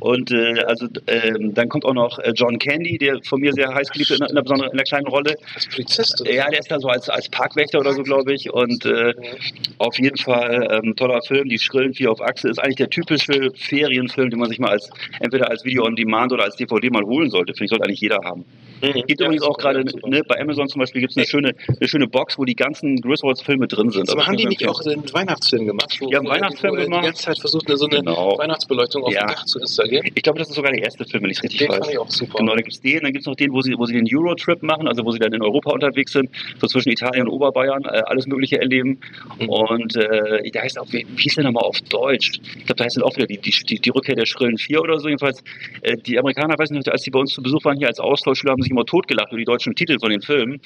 [0.00, 3.72] Und äh, also ähm, dann kommt auch noch äh, John Candy, der von mir sehr
[3.74, 5.36] heiß geliebt ist, in, einer- in einer besonderen, in einer kleinen Rolle.
[5.54, 6.22] Als Polizist.
[6.26, 8.52] Ja, der ist da so als, als Parkwächter oder so, glaube ich.
[8.52, 9.14] Und äh,
[9.78, 11.48] auf jeden Fall ähm, toller Film.
[11.48, 14.90] Die Schrillen vier auf Achse ist eigentlich der typische Ferienfilm, den man sich mal als
[15.20, 17.52] entweder als Video on Demand oder als DVD mal holen sollte.
[17.54, 18.44] Finde ich, sollte eigentlich jeder haben.
[18.82, 18.92] Mhm.
[19.06, 21.88] Gibt Ja, übrigens auch gerade ne, bei Amazon zum Beispiel gibt es eine schöne, eine
[21.88, 24.08] schöne Box, wo die ganzen Griswolds-Filme drin sind.
[24.10, 25.96] Aber Also haben die nicht ich auch einen Weihnachtsfilm gemacht?
[26.00, 27.02] Wo, Die haben Weihnachtsfilm gemacht.
[27.02, 28.36] Die ganze Zeit versucht, eine, so eine Genau.
[28.38, 29.26] Weihnachtsbeleuchtung auf Ja.
[29.26, 30.06] dem Dach zu installieren.
[30.14, 31.78] Ich glaube, das ist sogar der erste Film, wenn ich es richtig Den weiß.
[31.78, 32.38] fand ich auch super.
[32.38, 34.06] Genau, da gibt es den, dann gibt es noch den, wo sie, wo sie den
[34.10, 36.30] Eurotrip machen, also wo sie dann in Europa unterwegs sind,
[36.60, 39.00] so zwischen Italien und Oberbayern, äh, alles Mögliche erleben.
[39.40, 39.48] Mhm.
[39.48, 42.32] Und äh, der heißt auch, wie, wie hieß der nochmal auf Deutsch?
[42.56, 44.80] Ich glaube, da heißt dann auch wieder die, die, die, die Rückkehr der Schrillen 4
[44.80, 45.08] oder so.
[45.08, 45.42] Jedenfalls,
[45.82, 48.52] äh, die Amerikaner, weiß nicht, als die bei uns zu Besuch waren hier als Austauschschüler,
[48.52, 50.60] haben sich immer totgelacht über die deutschen Titel von den Filmen.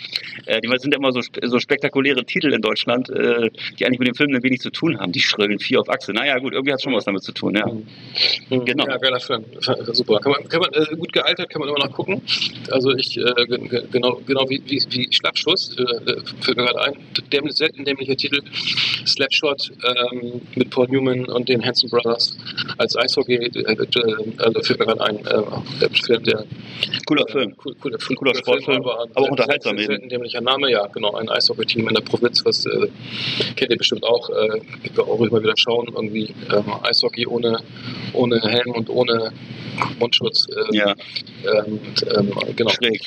[0.46, 4.16] Äh, die sind ja immer so, so spektakuläre Titel in Deutschland, äh, die eigentlich mit
[4.16, 5.12] Filmen dann wenig zu tun haben.
[5.12, 6.12] Die Schrillen 4 auf Achse.
[6.12, 7.66] Naja, gut, irgendwie hat es schon was damit zu tun, ja.
[7.66, 8.64] Mhm.
[8.64, 8.87] Genau.
[8.87, 9.44] Ja, geiler Film.
[9.92, 10.18] Super.
[10.20, 12.22] Kann man, kann man, äh, gut gealtert, kann man immer noch gucken.
[12.70, 15.85] Also ich, äh, ge- ge- genau, genau wie, wie, wie Schlappschuss, äh,
[16.40, 16.94] fällt mir gerade ein,
[17.33, 18.40] dämlich, selten dämlicher Titel,
[19.06, 22.37] Slapshot ähm, mit Paul Newman und den Hanson Brothers
[22.78, 23.87] als Eishockey, äh, äh,
[24.38, 25.42] also fällt mir gerade ein, äh,
[25.80, 26.44] der Film, der
[27.06, 27.54] Cooler Film.
[27.64, 30.09] Cool, cooler, Cooler Sportfilm, aber auch unterhaltsam Sehr, eben.
[30.09, 31.14] dämlicher Name, ja, genau.
[31.14, 32.88] Ein Eishockey-Team in der Provinz, was äh,
[33.57, 34.29] kennt ihr bestimmt auch.
[34.31, 35.87] Äh, könnt ihr auch ruhig mal wieder schauen.
[35.94, 37.61] Irgendwie ähm, Eishockey ohne,
[38.12, 39.33] ohne Helm und ohne
[39.99, 40.49] Mundschutz.
[40.49, 40.94] Äh, Ja,
[41.44, 41.81] ähm,
[42.57, 42.70] genau.
[42.70, 43.01] schräg.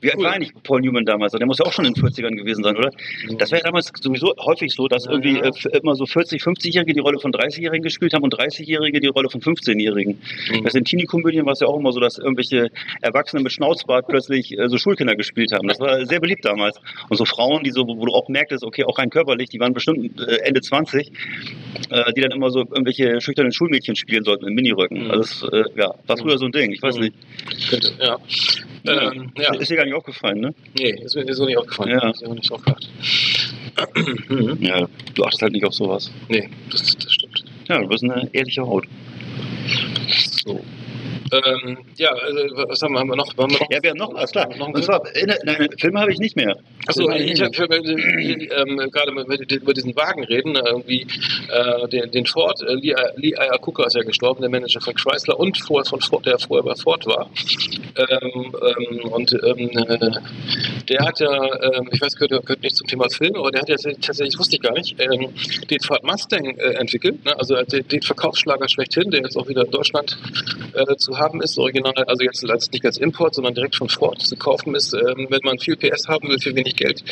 [0.00, 0.24] Wie alt Cool.
[0.24, 1.32] war eigentlich Paul Newman damals?
[1.32, 2.90] Der muss ja auch schon in den 40ern gewesen sein, oder?
[3.38, 5.44] Das war ja damals sowieso häufig so, dass Ja, irgendwie ja.
[5.46, 9.28] äh, immer so 40, 50-Jährige die Rolle von 30-Jährigen gespielt haben und 30-Jährige die Rolle
[9.30, 10.18] von 15-Jährigen.
[10.52, 10.64] Mhm.
[10.64, 12.68] Das in Teenie-Komödien war es ja auch immer so, dass irgendwelche
[13.02, 15.68] Erwachsene mit Schnauzbart plötzlich äh, so Schulkinder gespielt haben.
[15.68, 16.78] Das war sehr beliebt damals.
[17.08, 19.72] Und so Frauen, die so, wo du auch merktest, okay, auch rein körperlich, die waren
[19.74, 21.10] bestimmt äh, Ende 20,
[21.90, 25.04] äh, die dann immer so irgendwelche schüchternen Schulmädchen spielen sollten in Miniröcken.
[25.04, 25.10] Mhm.
[25.10, 27.02] Also das äh, ja, war früher so ein Ding, ich weiß Mhm.
[27.02, 27.14] nicht.
[27.70, 27.92] Könnte,
[28.84, 29.12] ja.
[29.12, 29.54] Ähm, ja.
[29.54, 30.54] Ist dir gar nicht aufgefallen, ne?
[30.78, 31.90] Nee, ist mir so nicht aufgefallen.
[31.90, 32.10] Ja.
[32.10, 32.50] Ist mir auch nicht.
[34.28, 34.58] Mhm.
[34.60, 36.10] Ja, du achtest halt nicht auf sowas.
[36.28, 37.44] Nee, das, das stimmt.
[37.68, 38.86] Ja, du bist eine ehrliche Haut.
[40.44, 40.60] So.
[41.32, 43.36] Ähm, ja, äh, was haben wir, haben wir noch?
[43.36, 43.70] Haben wir noch?
[43.70, 44.48] Ja, wir haben noch, alles klar.
[44.56, 46.56] Noch Und zwar, in, nein, Filme habe ich nicht mehr.
[46.86, 49.12] Achso, ich habe ähm, gerade
[49.54, 51.06] über diesen Wagen reden, äh, irgendwie
[51.48, 55.38] äh, den, den Ford, äh, Lee, Lee Iacocca ist ja gestorben, der Manager von Chrysler
[55.38, 57.30] und vorher von Ford, der vorher bei Ford war.
[57.96, 60.10] Ähm, ähm, und ähm, äh,
[60.88, 63.68] der hat ja, ähm, ich weiß, gehört, gehört nicht zum Thema Film, aber der hat
[63.68, 65.28] ja tatsächlich, wusste ich gar nicht, ähm,
[65.68, 67.38] den Ford Mustang äh, entwickelt, ne?
[67.38, 70.18] also den, den Verkaufsschlager schlechthin, der jetzt auch wieder in Deutschland
[70.74, 74.36] äh, zu haben ist, original, also jetzt nicht als Import, sondern direkt von Ford zu
[74.36, 77.02] kaufen ist, ähm, wenn man viel PS haben will für wenig Geld,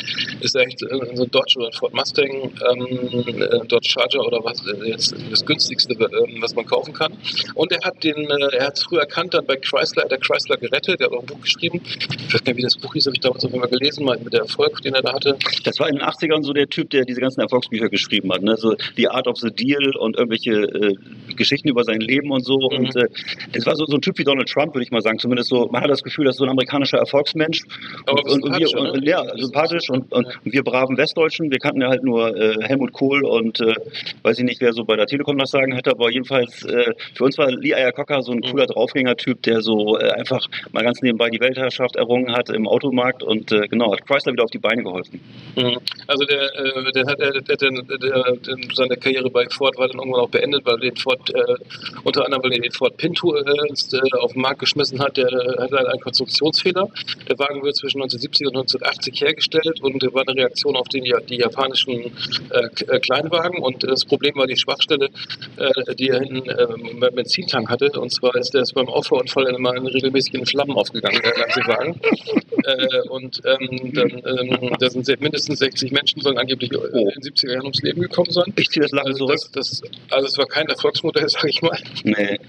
[0.41, 4.43] ist echt äh, so ein Dodge oder ein Ford Mustang, ähm, äh, Dodge Charger oder
[4.43, 7.13] was äh, jetzt das günstigste, ähm, was man kaufen kann.
[7.55, 10.57] Und er hat den, äh, er hat es früh erkannt, dann bei Chrysler, der Chrysler
[10.57, 11.81] gerettet, der hat auch ein Buch geschrieben.
[11.83, 14.17] Ich weiß gar nicht, wie das Buch hieß, habe ich damals auf Fall gelesen, mal
[14.17, 15.37] mit der Erfolg, den er da hatte.
[15.63, 18.41] Das war in den 80ern so der Typ, der diese ganzen Erfolgsbücher geschrieben hat.
[18.41, 18.55] Ne?
[18.57, 20.95] So The Art of the Deal und irgendwelche äh,
[21.33, 22.57] Geschichten über sein Leben und so.
[22.57, 22.77] Mhm.
[22.77, 23.07] Und äh,
[23.53, 25.19] das war so, so ein Typ wie Donald Trump, würde ich mal sagen.
[25.19, 27.63] Zumindest so, man hat das Gefühl, dass so ein amerikanischer Erfolgsmensch.
[28.05, 29.89] Aber und, und wir, und, ja, sympathisch.
[29.89, 33.75] Und, und wir braven Westdeutschen, wir kannten ja halt nur äh, Helmut Kohl und äh,
[34.23, 37.23] weiß ich nicht, wer so bei der Telekom das sagen hätte, aber jedenfalls äh, für
[37.23, 41.29] uns war Lee Iacocca so ein cooler Draufgänger-Typ, der so äh, einfach mal ganz nebenbei
[41.29, 44.83] die Weltherrschaft errungen hat im Automarkt und äh, genau, hat Chrysler wieder auf die Beine
[44.83, 45.19] geholfen.
[45.55, 45.77] Mhm.
[46.07, 48.37] Also der, äh, der hat, der, der,
[48.73, 51.31] seine Karriere bei Ford war dann irgendwann auch beendet, weil den Ford,
[52.03, 53.35] unter anderem weil er den Ford Pinto
[53.69, 56.87] äh, ins, äh, auf den Markt geschmissen hat, der äh, hat halt einen Konstruktionsfehler.
[57.29, 61.19] Der Wagen wird zwischen 1970 und 1980 hergestellt und war eine Reaktion auf den, ja-
[61.19, 62.11] die japanischen
[62.51, 65.09] äh, äh, Kleinwagen und das Problem war die Schwachstelle,
[65.57, 66.67] äh, die er hinten äh,
[66.99, 70.75] beim Benzintank hatte und zwar ist der ist beim Auffahrunfall immer in regelmäßig in Flammen
[70.77, 71.99] aufgegangen, der ganze Wagen.
[72.65, 77.09] äh, und ähm, dann, ähm, da sind mindestens 60 Menschen, sollen angeblich äh, Oh.
[77.09, 78.51] in den 70er Jahren ums Leben gekommen sein.
[78.57, 79.39] Ich ziehe das Lachen Also, zurück.
[79.53, 81.77] das, das, also es war kein Erfolgsmodell, sage ich mal.
[82.03, 82.39] Nee.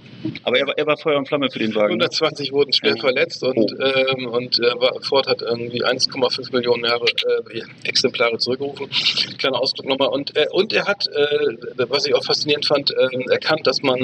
[0.44, 1.96] Aber er er war Feuer und Flamme für den Wagen.
[1.96, 2.04] ne?
[2.04, 3.00] 120 wurden schwer Ja.
[3.00, 3.82] verletzt und, Oh.
[3.84, 4.70] ähm, und äh,
[5.02, 8.88] Ford hat irgendwie 1,5 Millionen Jahre, äh, Exemplare zurückgerufen.
[9.38, 10.08] Kleiner Ausdruck nochmal.
[10.08, 11.56] Und, äh, und er hat, äh,
[11.88, 14.00] was ich auch faszinierend fand, ähm, erkannt, dass man,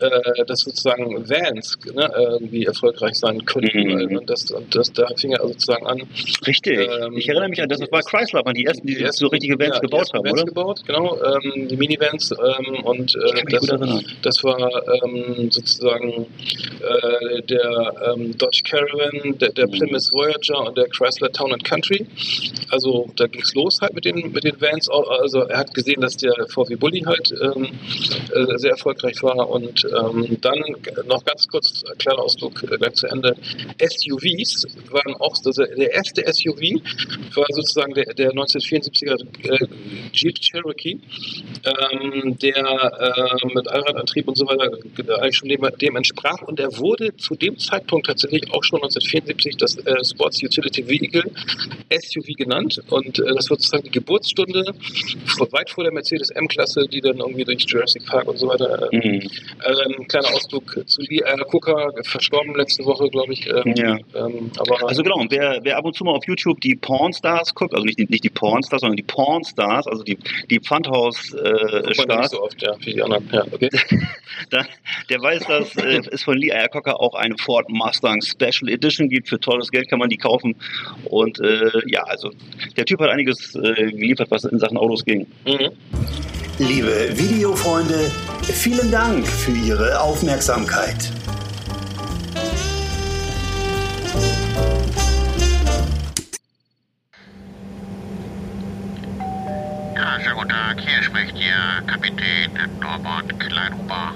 [0.00, 3.88] äh, dass sozusagen Vans ne, irgendwie erfolgreich sein könnten.
[4.10, 4.16] Mhm.
[4.18, 6.02] Und, das, und das, da fing er also sozusagen an.
[6.46, 6.78] Richtig.
[6.78, 9.74] Ähm, ich erinnere mich an das, war Chrysler, waren die ersten, die, so richtige Vans
[9.76, 10.44] ja, die gebaut ersten haben, Vans oder?
[10.46, 11.16] gebaut, genau.
[11.22, 13.66] Ähm, die Minivans ähm, und äh, das,
[14.22, 19.72] das war ähm, sozusagen äh, der ähm, Dodge Caravan, der, der Mhm.
[19.72, 22.06] Plymouth Voyager und der Chrysler Town and Country.
[22.70, 24.88] Also da ging es los halt mit den, mit den Vans.
[24.88, 27.68] Also er hat gesehen, dass der VW Bulli halt ähm,
[28.32, 30.62] äh, sehr erfolgreich war und ähm, dann
[31.06, 33.36] noch ganz kurz, ein kleiner Ausdruck äh, gleich zu Ende.
[33.80, 36.80] SUVs waren auch, also der erste SUV
[37.34, 39.66] war sozusagen der, der 1974er äh,
[40.12, 40.98] Jeep Cherokee,
[41.64, 46.60] ähm, der äh, mit Allradantrieb und so weiter äh, eigentlich schon dem, dem entsprach und
[46.60, 51.24] er wurde zu dem Zeitpunkt tatsächlich auch schon 1974 das äh, Sports Utility Vehicle
[51.90, 54.64] SUV genannt und äh, das war sozusagen die Geburtsstunde
[55.26, 58.88] vor, weit vor der Mercedes M-Klasse, die dann irgendwie durch Jurassic Park und so weiter
[58.92, 59.20] äh, Mhm.
[59.66, 63.46] ähm, kleiner Ausdruck zu Lee Iacocca, verstorben letzte Woche, glaube ich.
[63.46, 63.96] Ähm, Ja.
[64.14, 67.54] ähm, aber Also genau, und wer, wer ab und zu mal auf YouTube die Pornstars
[67.54, 70.16] guckt, also nicht die, nicht die Pornstars, sondern die Pornstars, also die,
[70.50, 73.28] die nicht Pfandhaus-Stars, so oft, ja, wie die anderen.
[73.32, 73.68] Ja, okay.
[74.50, 74.64] da,
[75.10, 79.28] der weiß, dass äh, es von Lee Iacocca auch eine Ford Mustang Special Edition gibt.
[79.28, 80.54] Für teures Geld kann man die kaufen.
[81.04, 82.30] Und äh, ja, also
[82.76, 85.26] der Typ hat einiges äh, geliefert, was in Sachen Autos ging.
[85.46, 85.70] Mhm.
[86.58, 88.12] Liebe Videofreunde,
[88.42, 91.10] vielen Dank für Ihre Aufmerksamkeit.
[99.96, 100.80] Ja, schönen guten Tag.
[100.80, 104.12] Hier spricht Ihr Kapitän Norbert Kleinhuber.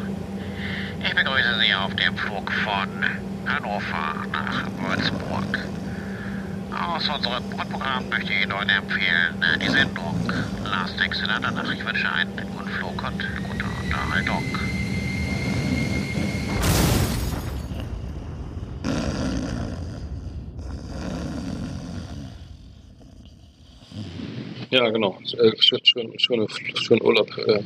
[1.09, 2.88] Ich begrüße Sie auf dem Flug von
[3.47, 5.59] Hannover nach Würzburg.
[6.71, 10.31] Aus unserem Grundprogramm möchte ich Ihnen empfehlen die Sendung
[10.64, 11.73] Last Exit Andernach.
[11.73, 14.44] Ich wünsche einen guten Flug und gute Unterhaltung.
[24.70, 25.18] Ja, genau.
[25.38, 27.61] Äh, schön, schön, schön, schön Urlaub äh,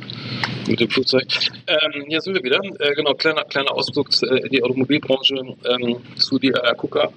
[0.67, 1.23] mit dem Flugzeug.
[1.67, 2.59] Ähm, hier sind wir wieder.
[2.79, 5.35] Äh, genau, kleiner, kleiner Ausflug äh, in die Automobilbranche
[5.69, 7.11] ähm, zu die äh, KUKA.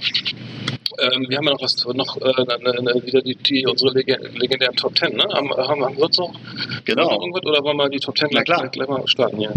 [0.99, 4.19] Ähm, wir haben ja noch was, noch äh, ne, ne, wieder die, die unsere lege-
[4.35, 5.25] legendären Top Ten, ne?
[5.33, 6.35] Haben, haben, haben wir sonst noch
[6.85, 7.05] Genau.
[7.05, 9.53] noch irgendwas oder wollen wir die Top Ten gleich, gleich, gleich mal starten hier?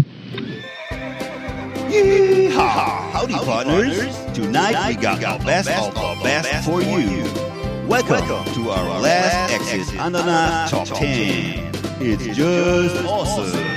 [1.90, 3.12] Yeehaw!
[3.14, 4.30] Howdy, partners!
[4.34, 7.49] Tonight we got the best of the best for you.
[7.86, 11.70] Welcome to our last exit Ananas Top 10.
[12.00, 13.69] It's just awesome.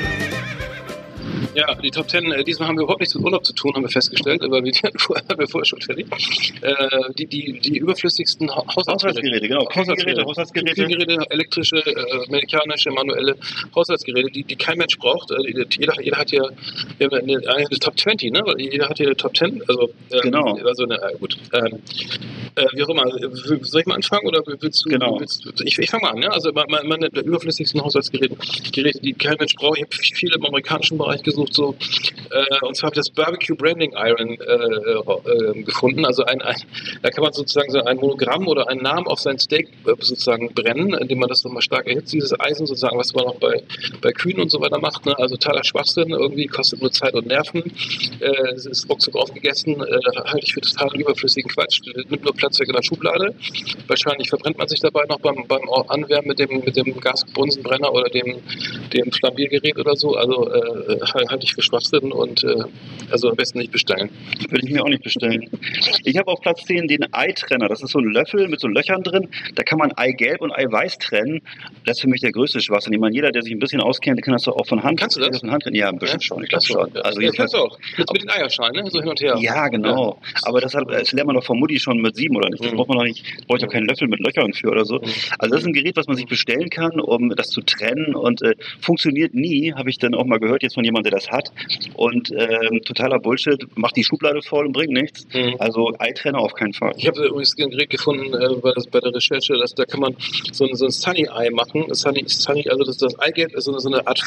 [1.56, 3.84] Ja, die Top Ten, äh, diesmal haben wir überhaupt nichts mit Urlaub zu tun, haben
[3.84, 6.08] wir festgestellt, weil wir die hatten vorher, haben wir vorher schon fertig.
[6.62, 6.74] Äh,
[7.18, 8.94] die, die, die überflüssigsten Ha- Haushaltsgeräte.
[8.94, 9.66] Haushaltsgeräte, genau.
[9.66, 10.74] Küchengeräte, Haushaltsgeräte.
[10.86, 13.36] Küchengeräte, elektrische, äh, mechanische, manuelle
[13.76, 15.32] Haushaltsgeräte, die, die kein Mensch braucht.
[15.32, 16.50] Äh, die- jeder, jeder hat hier
[16.98, 18.44] wir haben eine, eine Top 20, ne?
[18.58, 19.62] Jeder hat hier eine Top 10.
[19.68, 20.58] Also, ähm, Genau.
[20.64, 21.38] Also, eine, äh, gut.
[21.54, 21.80] Ähm,
[22.56, 23.04] äh, wie auch immer.
[23.62, 24.90] Soll ich mal anfangen oder willst du?
[24.90, 25.20] Genau.
[25.20, 26.32] Willst, ich ich fange mal an, ne?
[26.32, 28.36] Also, meine, meine überflüssigsten Haushaltsgeräte,
[28.72, 29.78] Geräte, die kein Mensch braucht.
[29.78, 31.76] Ich habe viele im amerikanischen Bereich gesucht, so.
[32.30, 36.06] Äh, und zwar habe ich das Barbecue Branding Iron äh, äh, äh, gefunden.
[36.06, 36.56] Also, ein, ein,
[37.02, 40.54] da kann man sozusagen so ein Monogramm oder einen Namen auf sein Steak äh, sozusagen
[40.54, 43.64] brennen, indem man das nochmal stark erhitzt, dieses Eisen sozusagen, was man auch bei,
[44.02, 45.06] bei Kühen und so weiter macht.
[45.06, 45.18] Ne?
[45.18, 46.12] Also, totaler Schwachsinn.
[46.12, 47.64] Irgendwie kostet nur Zeit und Nerven.
[48.20, 49.82] Äh, es ist ruckzuck aufgegessen.
[49.82, 51.82] Halte ich für total überflüssigen Quatsch.
[52.10, 53.34] Nimmt nur Platz weg in der Schublade.
[53.88, 58.10] Wahrscheinlich verbrennt man sich dabei noch beim, beim Anwärmen mit dem, mit dem Gasbunsenbrenner oder
[58.10, 58.42] dem,
[58.94, 60.16] dem Flambiergerät oder so.
[60.16, 61.00] Also äh,
[61.34, 62.64] halte ich für Schwachsinn und äh,
[63.12, 64.10] also am besten nicht bestellen.
[64.50, 65.50] Würde ich mir auch nicht bestellen.
[66.04, 67.68] Ich habe auf Platz 10 den Ei-Trenner.
[67.68, 69.28] Das ist so ein Löffel mit so Löchern drin.
[69.56, 71.42] Da kann man Eigelb und Eiweiß trennen.
[71.86, 72.94] Das ist für mich der größte Schwachsinn.
[72.94, 75.00] Ich meine, jeder, der sich ein bisschen auskennt, kann das doch auch von Hand.
[75.00, 75.40] Kannst du das?
[75.40, 75.64] Von Hand.
[75.72, 76.44] Ja, ein bisschen schon.
[76.44, 76.90] Ich glaube schon.
[76.94, 77.02] Ja.
[77.02, 77.78] Also ja, kannst du auch.
[77.98, 78.90] Mit, mit den Eierschalen, ne?
[78.90, 79.36] so hin und her.
[79.40, 80.20] ja, genau.
[80.44, 82.64] Aber das, hat, das lernt man doch von Mutti schon mit sieben oder nicht.
[82.64, 82.78] Das Mhm.
[82.78, 83.24] braucht man doch nicht.
[83.48, 84.96] Braucht ja keinen Löffel mit Löchern für oder so.
[84.96, 85.04] Mhm.
[85.40, 88.42] Also das ist ein Gerät, was man sich bestellen kann, um das zu trennen und
[88.42, 91.52] äh, funktioniert nie, habe ich dann auch mal gehört jetzt von jemandem, der das hat.
[91.96, 95.26] Und ähm, totaler Bullshit, macht die Schublade voll und bringt nichts.
[95.34, 95.56] Mhm.
[95.60, 96.94] Also Eitrenner auf keinen Fall.
[96.98, 100.00] Ich habe übrigens ein Gerät gefunden äh, bei, das, bei der Recherche, dass da kann
[100.02, 100.16] man
[100.52, 101.86] so ein, so ein Sunny-Ei machen.
[101.94, 104.22] Sunny, Sunny, also das, das Eigelb ist so eine, so eine Art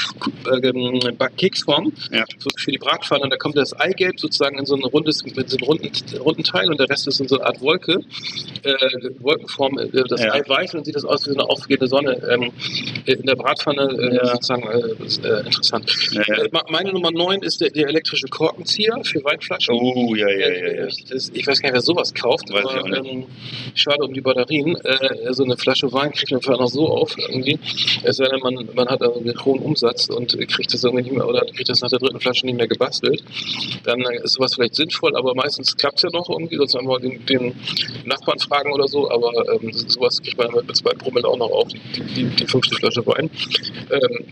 [0.50, 2.24] äh, Keksform Ja.
[2.59, 3.22] für die Bratpfanne.
[3.24, 6.44] Und da kommt das Eigelb sozusagen in so ein rundes, mit so einem runden, runden
[6.44, 8.00] Teil und der Rest ist in so eine Art Wolke,
[8.62, 8.72] äh,
[9.20, 9.78] Wolkenform.
[9.78, 10.32] Äh, das Ja.
[10.32, 12.52] Ei weiß und sieht das aus wie so eine aufgehende Sonne ähm,
[13.06, 13.82] in der Bratpfanne.
[13.98, 14.26] Äh, Ja.
[14.26, 15.90] sozusagen äh, äh, interessant.
[16.12, 16.35] Ja, ja.
[16.87, 19.75] Meine Nummer 9 ist der, der elektrische Korkenzieher für Weinflaschen.
[19.75, 20.87] Oh, ja, ja, ja, ja.
[20.87, 23.12] Ich, das, ich weiß gar nicht, wer sowas kauft, Weiß ich aber auch nicht.
[23.12, 23.27] ähm,
[23.75, 24.77] schade um die Batterien.
[24.77, 27.59] Äh, so eine Flasche Wein kriegt man einfach noch so auf irgendwie.
[28.05, 31.16] Es sei denn, man, man hat also einen hohen Umsatz und kriegt das irgendwie nicht
[31.16, 33.25] mehr oder kriegt das nach der dritten Flasche nicht mehr gebastelt.
[33.83, 37.01] Dann äh, ist sowas vielleicht sinnvoll, aber meistens klappt es ja noch irgendwie, sonst einmal
[37.01, 37.53] den, den
[38.05, 41.66] Nachbarn fragen oder so, aber ähm, sowas kriegt man mit zwei Promille auch noch auf,
[41.66, 41.81] die,
[42.14, 43.29] die, die fünfte Flasche Wein.
[43.90, 44.27] Ähm,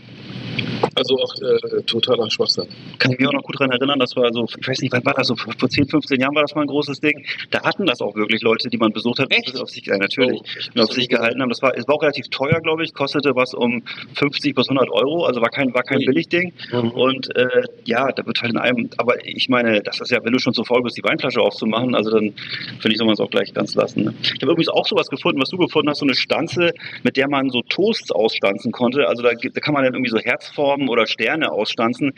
[0.95, 2.67] also auch äh, totaler Schwachsinn.
[2.99, 5.05] Kann ich mich auch noch gut daran erinnern, das war so, ich weiß nicht, wann
[5.05, 7.25] war das so, vor vor 10, 15 Jahren war das mal ein großes Ding.
[7.51, 9.59] Da hatten das auch wirklich Leute, die man besucht hat, Echt?
[9.59, 10.41] auf sich, ja, natürlich,
[10.75, 11.49] Oh, auf sich gehalten haben.
[11.49, 13.83] Das war, es war auch relativ teuer, glaube ich, kostete was um
[14.15, 16.05] 50 bis 100 Euro, also war kein, war kein Ui.
[16.05, 16.53] Billigding.
[16.71, 16.91] Mhm.
[16.91, 20.33] Und äh, ja, da wird halt in einem, aber ich meine, das ist ja, wenn
[20.33, 22.33] du schon so faul bist, die Weinflasche aufzumachen, also dann
[22.79, 24.05] finde ich, soll man es auch gleich ganz lassen.
[24.05, 24.13] Ne?
[24.21, 27.27] Ich habe übrigens auch sowas gefunden, was du gefunden hast, so eine Stanze, mit der
[27.29, 29.07] man so Toasts ausstanzen konnte.
[29.07, 32.13] Also da, da kann man dann irgendwie so Herzformen oder Sterne ausstanzen.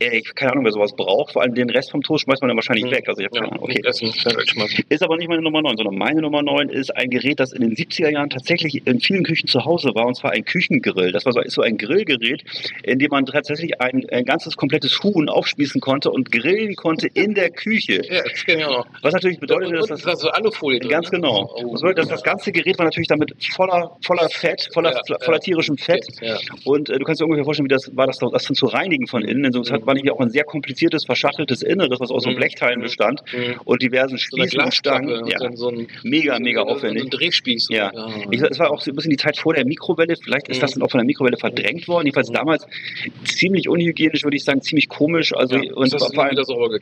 [0.00, 1.32] Äh, ich keine Ahnung, wer sowas braucht.
[1.32, 2.90] Vor allem den Rest vom Toast schmeißt man dann wahrscheinlich Mhm.
[2.90, 3.04] weg.
[3.08, 3.64] Also ich habe Ja, keine Ahnung.
[3.64, 3.80] Okay.
[3.84, 4.12] essen.
[4.88, 7.60] Ist aber nicht meine Nummer 9, sondern meine Nummer 9 ist ein Gerät, das in
[7.62, 11.12] den 70er Jahren tatsächlich in vielen Küchen zu Hause war, und zwar ein Küchengrill.
[11.12, 12.42] Das war so, ist so ein Grillgerät,
[12.82, 17.34] in dem man tatsächlich ein, ein ganzes komplettes Huhn aufspießen konnte und grillen konnte in
[17.34, 18.02] der Küche.
[18.08, 18.22] Ja,
[18.68, 18.86] noch.
[19.02, 20.90] Was natürlich bedeutet, und, dass das das war so Alufolie drin.
[20.90, 21.50] Ganz genau.
[21.56, 21.76] Oh.
[21.92, 26.06] Dass das ganze Gerät war natürlich damit voller, voller Fett, voller, Ja, voller tierischem Fett.
[26.20, 26.36] Ja.
[26.64, 29.06] Und äh, du kannst dir ungefähr vorstellen, wie das war, das, das dann zu reinigen
[29.06, 29.51] von innen.
[29.52, 32.30] Denn so, es hat, war nämlich auch ein sehr kompliziertes, verschachteltes Inneres, was aus so
[32.30, 32.36] Mhm.
[32.36, 32.82] Blechteilen Mhm.
[32.84, 33.60] bestand Mhm.
[33.64, 35.22] und diversen So Spießen und Glasstange Stangen.
[35.24, 37.04] und Ja, so ein mega, so mega ein- So aufwendig.
[37.04, 37.68] ein Drehspieß.
[37.70, 37.92] Ja.
[38.30, 40.16] Ich, es war auch so ein bisschen die Zeit vor der Mikrowelle.
[40.16, 40.60] Vielleicht ist Mhm.
[40.62, 42.06] das dann auch von der Mikrowelle verdrängt worden.
[42.06, 42.34] Jedenfalls Mhm.
[42.34, 42.66] damals
[43.24, 45.32] ziemlich unhygienisch, würde ich sagen, ziemlich komisch.
[45.34, 45.72] Also ja.
[45.74, 46.36] und vor allem,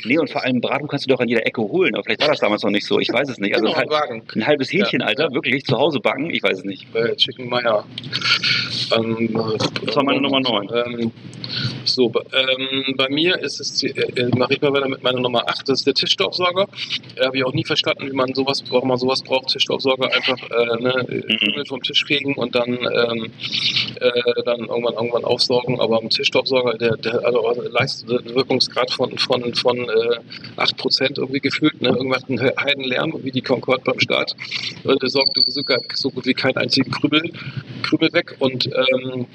[0.05, 1.95] nee, und vor allem Braten kannst du doch an jeder Ecke holen.
[1.95, 3.01] Aber vielleicht war das damals noch nicht so.
[3.01, 3.55] Ich weiß es nicht.
[3.55, 3.77] Also genau,
[4.11, 5.07] ein, ein halbes Hähnchen, Ja.
[5.07, 6.31] Alter, wirklich zu Hause backen.
[6.31, 6.93] Ich weiß es nicht.
[6.93, 7.85] Bei Chicken Meyer.
[8.97, 9.29] Ähm,
[9.87, 10.69] Das war meine Nummer neun.
[10.75, 11.13] Ähm,
[11.85, 15.49] so, ähm, Ähm, bei mir ist es, äh, mache ich mal weiter mit meiner Nummer
[15.49, 16.67] 8, das ist der Tischstaubsauger.
[17.17, 19.49] Äh, Habe ich auch nie verstanden, wie man sowas, warum man sowas braucht.
[19.49, 20.93] Tischstaubsauger einfach äh, ne,
[21.39, 23.33] Krümel vom Tisch fegen und dann, ähm,
[24.01, 25.81] äh, dann irgendwann irgendwann aufsaugen.
[25.81, 31.41] Aber ein Tischstaubsauger, der, der also leistet einen Wirkungsgrad von, von, von äh, 8% irgendwie
[31.41, 31.89] gefühlt, ne?
[31.89, 34.37] Irgendwas ein Heidenlärm, wie die Concorde beim Start.
[34.85, 37.33] Der sorgt sogar so gut wie keinen einzigen Krümel,
[37.83, 38.37] Krümel weg.
[38.39, 39.27] Und ähm,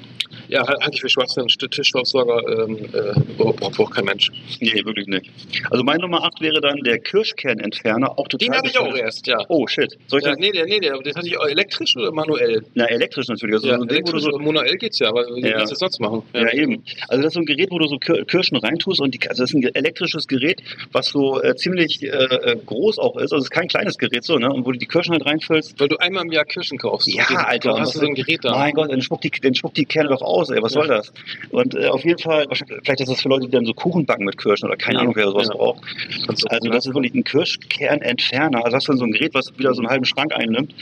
[0.48, 1.46] ja, halte ich für Schwachsinn.
[1.48, 4.30] Tischstaubsauger ähm, äh, braucht, braucht kein Mensch.
[4.60, 5.30] Nee, wirklich nicht.
[5.70, 9.26] Also meine Nummer 8 wäre dann der Kirschkernentferner, auch total Den habe ich auch erst,
[9.26, 9.38] ja.
[9.48, 9.96] Oh, shit.
[10.08, 10.38] Soll ich ja das?
[10.40, 12.62] nee, der, nee, der, den hatte ich auch elektrisch oder manuell?
[12.74, 13.54] Na, elektrisch natürlich.
[13.56, 15.40] Also ja, so ein Ding, wo du elektrisch so und manuell geht's ja, aber wie
[15.40, 15.58] Ja.
[15.58, 16.22] willst du das sonst machen?
[16.34, 16.82] Ja, eben.
[17.08, 19.42] Also das ist so ein Gerät, wo du so Kir- Kirschen reintust und die, also
[19.42, 23.32] das ist ein elektrisches Gerät, was so äh, ziemlich äh, äh, groß auch ist.
[23.32, 24.48] Also es ist kein kleines Gerät so, ne?
[24.52, 25.78] Und wo du die Kirschen halt reinfüllst.
[25.80, 27.08] Weil du einmal im Jahr Kirschen kaufst.
[27.12, 28.52] Ja, Alter, Dann hast du so ein Gerät da.
[28.56, 30.62] Mein Gott, dann spuckt die, dann spuckt die Kerne doch aus, ey.
[30.62, 30.80] Was Ja.
[30.80, 31.12] soll das?
[31.50, 32.46] Und äh, auf jeden Fall,
[32.84, 35.00] vielleicht ist das für Leute, die dann so Kuchen backen mit Kirschen oder keine Ja.
[35.02, 35.54] Ahnung, wer sowas Ja.
[35.54, 35.80] braucht.
[36.26, 38.64] Du- Also das ist wirklich ein Kirschkernentferner.
[38.64, 40.74] Also hast du so ein Gerät, was wieder so einen halben Schrank einnimmt.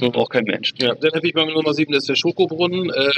[0.00, 0.72] Braucht kein Mensch.
[0.80, 2.90] Ja, dann habe ich mal mit Nummer 7, das ist der Schokobrunnen.
[2.90, 3.10] Äh,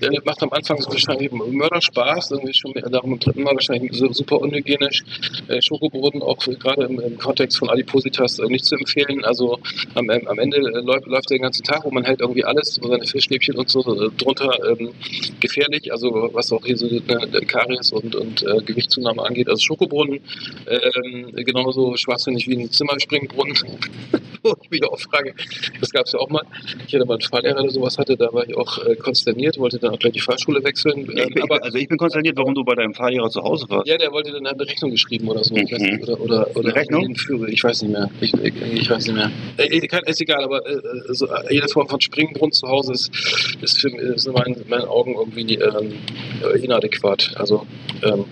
[0.00, 4.12] der macht am Anfang so wahrscheinlich Mörderspaß, irgendwie schon darum im dritten Mal wahrscheinlich so
[4.12, 5.02] super unhygienisch.
[5.48, 9.24] Äh, Schokobrunnen auch gerade im, im Kontext von Adipositas äh, nicht zu empfehlen.
[9.24, 9.58] Also
[9.94, 12.74] am, am Ende äh, läuft, läuft der den ganzen Tag und man hält irgendwie alles,
[12.74, 14.90] so seine Fischstäbchen und so äh, drunter ähm,
[15.40, 15.92] gefährlich.
[15.92, 19.48] Also was auch hier so äh, Karies und, und äh, Gewichtszunahme angeht.
[19.48, 20.20] Also Schokobrunnen
[20.66, 23.56] ähm, genauso schwachsinnig wie ein Zimmerspringbrunnen.
[24.42, 25.34] Wo ich mich auch frage,
[25.80, 26.42] das gab es ja auch mal.
[26.86, 29.78] Ich hatte mal einen Fahrlehrer, der sowas hatte, da war ich auch äh, konsterniert, wollte
[29.78, 31.08] dann auch gleich die Fahrschule wechseln.
[31.10, 33.66] Ich Ähm, bin, aber also ich bin konsterniert, warum du bei deinem Fahrlehrer zu Hause
[33.68, 33.88] warst.
[33.88, 35.54] ja, der wollte dann eine Rechnung geschrieben oder so.
[35.54, 35.62] Mhm.
[35.62, 37.14] nicht, oder, oder, oder Eine Rechnung?
[37.16, 38.08] Führer, Ich weiß nicht mehr.
[38.20, 39.30] Ich, ich, ich weiß nicht mehr.
[39.56, 43.10] Äh, ist egal, aber äh, so, äh, jede Form von Springbrunnen zu Hause ist,
[43.60, 45.92] ist, für, ist in meinen, meinen Augen irgendwie ähm,
[46.42, 47.32] äh, inadäquat.
[47.36, 47.66] Also,
[48.02, 48.24] ähm,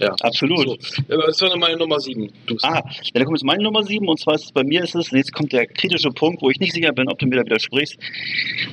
[0.00, 0.14] ja.
[0.22, 0.82] Absolut.
[0.82, 1.02] So.
[1.14, 2.30] Aber das dann meine Nummer 7.
[2.46, 2.82] Du Ah, ja,
[3.14, 5.32] dann kommt jetzt meine Nummer 7 und zwar ist es bei mir ist es, jetzt
[5.32, 7.96] kommt der kritische Punkt, wo ich nicht sicher bin, ob du mir da widersprichst.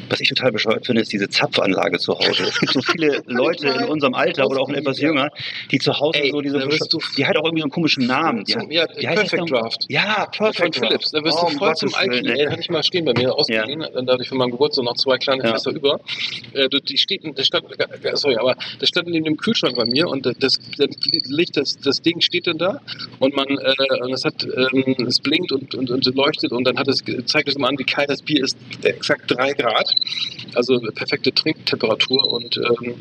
[0.10, 2.44] Was ich total bescheuert finde, ist diese Zapfanlage zu Hause.
[2.44, 5.30] Es gibt so viele Leute in unserem Alter oder auch etwas jünger,
[5.72, 6.60] die zu Hause Ey, so diese,
[7.18, 8.44] die hat auch irgendwie so einen komischen Namen.
[8.46, 9.62] Die hat, ja, das Perfect noch?
[9.62, 9.86] Draft.
[9.90, 11.26] Ja, Von Perfect Philips, da Draft.
[11.26, 12.28] wirst Oh, du voll zum Alki.
[12.30, 12.46] ey.
[12.46, 15.44] Hatte ich mal stehen bei mir ausgeliehen, dann dadurch für meinen Geburtstag noch zwei kleine
[15.44, 15.52] Ja.
[15.52, 16.00] Fässer über.
[16.54, 20.08] Äh, die steht, das stand, äh, sorry, aber das stand neben dem Kühlschrank bei mir
[20.08, 20.90] und das, das
[21.28, 22.80] Licht, das, das Ding steht dann da
[23.20, 26.78] und man, äh, und es hat, ähm, es blinkt und, und, und leuchtet und dann
[26.78, 29.94] hat es, zeigt es immer an, wie kalt das Bier ist, exakt drei Grad.
[30.56, 32.96] Also perfekte Trinktemperatur und ähm,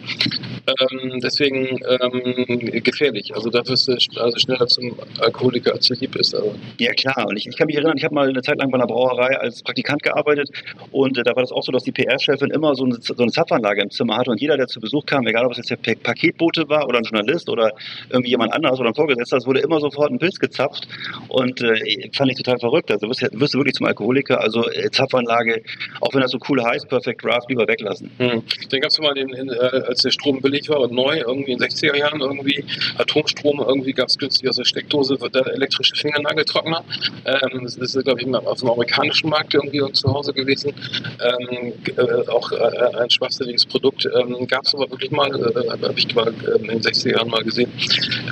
[0.67, 3.35] ähm, deswegen ähm, gefährlich.
[3.35, 6.35] Also da wirst du sch- also schneller zum Alkoholiker, als du lieb bist.
[6.35, 8.71] Also, Ja klar, und ich, ich kann mich erinnern, ich habe mal eine Zeit lang
[8.71, 10.51] bei einer Brauerei als Praktikant gearbeitet
[10.91, 13.31] und äh, da war das auch so, dass die PR-Chefin immer so eine, so eine
[13.31, 15.77] Zapfanlage im Zimmer hatte und jeder, der zu Besuch kam, egal ob es jetzt der
[15.77, 17.73] Pa- Paketbote war oder ein Journalist oder
[18.11, 20.89] irgendwie jemand anderes oder ein Vorgesetzter, es wurde immer sofort ein Pilz gezapft
[21.29, 22.91] und äh, fand ich total verrückt.
[22.91, 25.63] Also wirst, wirst du wirklich zum Alkoholiker, also äh, Zapfanlage,
[26.01, 28.11] auch wenn das so cool heißt, Perfect Draft, lieber weglassen.
[28.19, 28.43] Hm.
[28.71, 31.53] Dann gab es mal, den, in, äh, als der Strom billig war und neu, irgendwie
[31.53, 32.65] in den 60er Jahren irgendwie,
[32.99, 36.85] Atomstrom, irgendwie gab es günstig aus der Steckdose, der elektrische Fingernageltrockner.
[37.25, 40.73] Ähm, das ist, glaube ich, auf dem amerikanischen Markt irgendwie zu Hause gewesen.
[41.21, 44.07] Ähm, äh, auch äh, ein schwachsinniges Produkt.
[44.07, 47.29] Ähm, gab es aber wirklich mal, äh, habe ich mal ähm, in den 60er Jahren
[47.29, 47.71] mal gesehen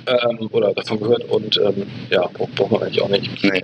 [0.07, 3.43] ähm, oder davon gehört und ähm, ja, braucht man eigentlich auch nicht.
[3.43, 3.63] Nee.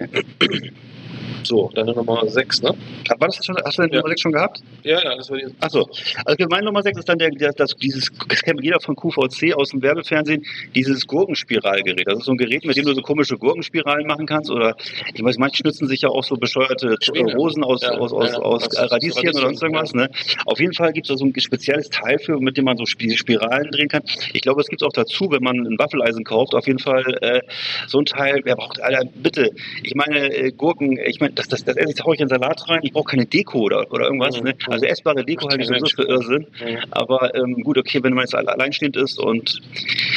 [1.48, 2.74] So, deine Nummer 6, ne?
[3.18, 3.96] War das schon, hast du den Ja.
[4.00, 4.60] Nummer 6 schon gehabt?
[4.82, 5.46] Ja, ja, das war die.
[5.60, 5.88] Achso,
[6.26, 9.54] also meine Nummer 6 ist dann der, der, das, dieses, das kennt jeder von QVC
[9.54, 10.44] aus dem Werbefernsehen,
[10.74, 12.06] dieses Gurkenspiralgerät.
[12.06, 14.50] Das ist so ein Gerät, mit dem du so komische Gurkenspiralen machen kannst.
[14.50, 14.76] Oder
[15.14, 17.34] ich weiß, manche schnitzen sich ja auch so bescheuerte Schwäne.
[17.34, 19.94] Rosen aus, Ja, aus, aus, ja, aus Radieschen oder sonst irgendwas.
[19.94, 20.10] Ne?
[20.44, 22.84] Auf jeden Fall gibt es da so ein spezielles Teil für, mit dem man so
[22.84, 24.02] Sp- Spiralen drehen kann.
[24.34, 26.54] Ich glaube, es gibt auch dazu, wenn man ein Waffeleisen kauft.
[26.54, 27.40] Auf jeden Fall äh,
[27.86, 28.40] so ein Teil.
[28.44, 29.50] Wer braucht, Alter, bitte.
[29.82, 32.28] Ich meine, äh, Gurken, ich meine, das, das, das esse ich, da hau ich in
[32.28, 32.80] Salat rein.
[32.82, 34.36] Ich brauche keine Deko oder, oder irgendwas.
[34.38, 34.44] Mhm.
[34.48, 34.54] Ne?
[34.66, 36.02] Also essbare Deko halte ich sowieso für.
[36.08, 36.46] Irrsinn.
[36.60, 36.78] Mhm.
[36.90, 39.60] Aber ähm, gut, okay, wenn man jetzt alle- alleinstehend ist und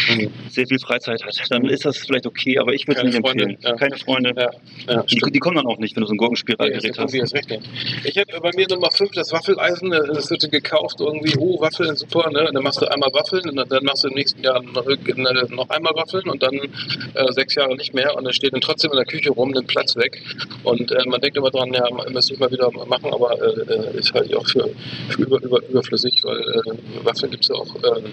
[0.09, 0.31] Mhm.
[0.49, 3.43] sehr viel Freizeit hat, dann ist das vielleicht okay, aber ich würde es nicht Freunde,
[3.43, 3.57] empfehlen.
[3.61, 3.75] ja.
[3.77, 4.33] Keine Freunde.
[4.35, 4.49] Ja,
[4.93, 7.13] ja, Die, die kommen dann auch nicht, wenn du so ein Gurkenspiralgerät das hast.
[7.13, 7.59] ist richtig.
[8.03, 11.95] Ich habe bei mir Nummer 5 das Waffeleisen, äh, das wird gekauft irgendwie, oh, Waffeln,
[11.95, 12.49] super, ne?
[12.53, 14.97] Dann machst du einmal Waffeln und dann- machst du im nächsten Jahr noch, äh,
[15.69, 18.97] einmal Waffeln und dann äh, sechs Jahre nicht mehr und dann steht dann trotzdem in
[18.97, 20.21] der Küche rum, nimmt Platz weg.
[20.63, 23.73] Und ähm, man denkt immer dran, ja, man müsste ich mal wieder machen, aber äh,
[23.73, 24.69] äh, ist halt auch für,
[25.09, 28.05] für über, über, überflüssig, weil äh, Waffeln gibt es ja auch, ähm,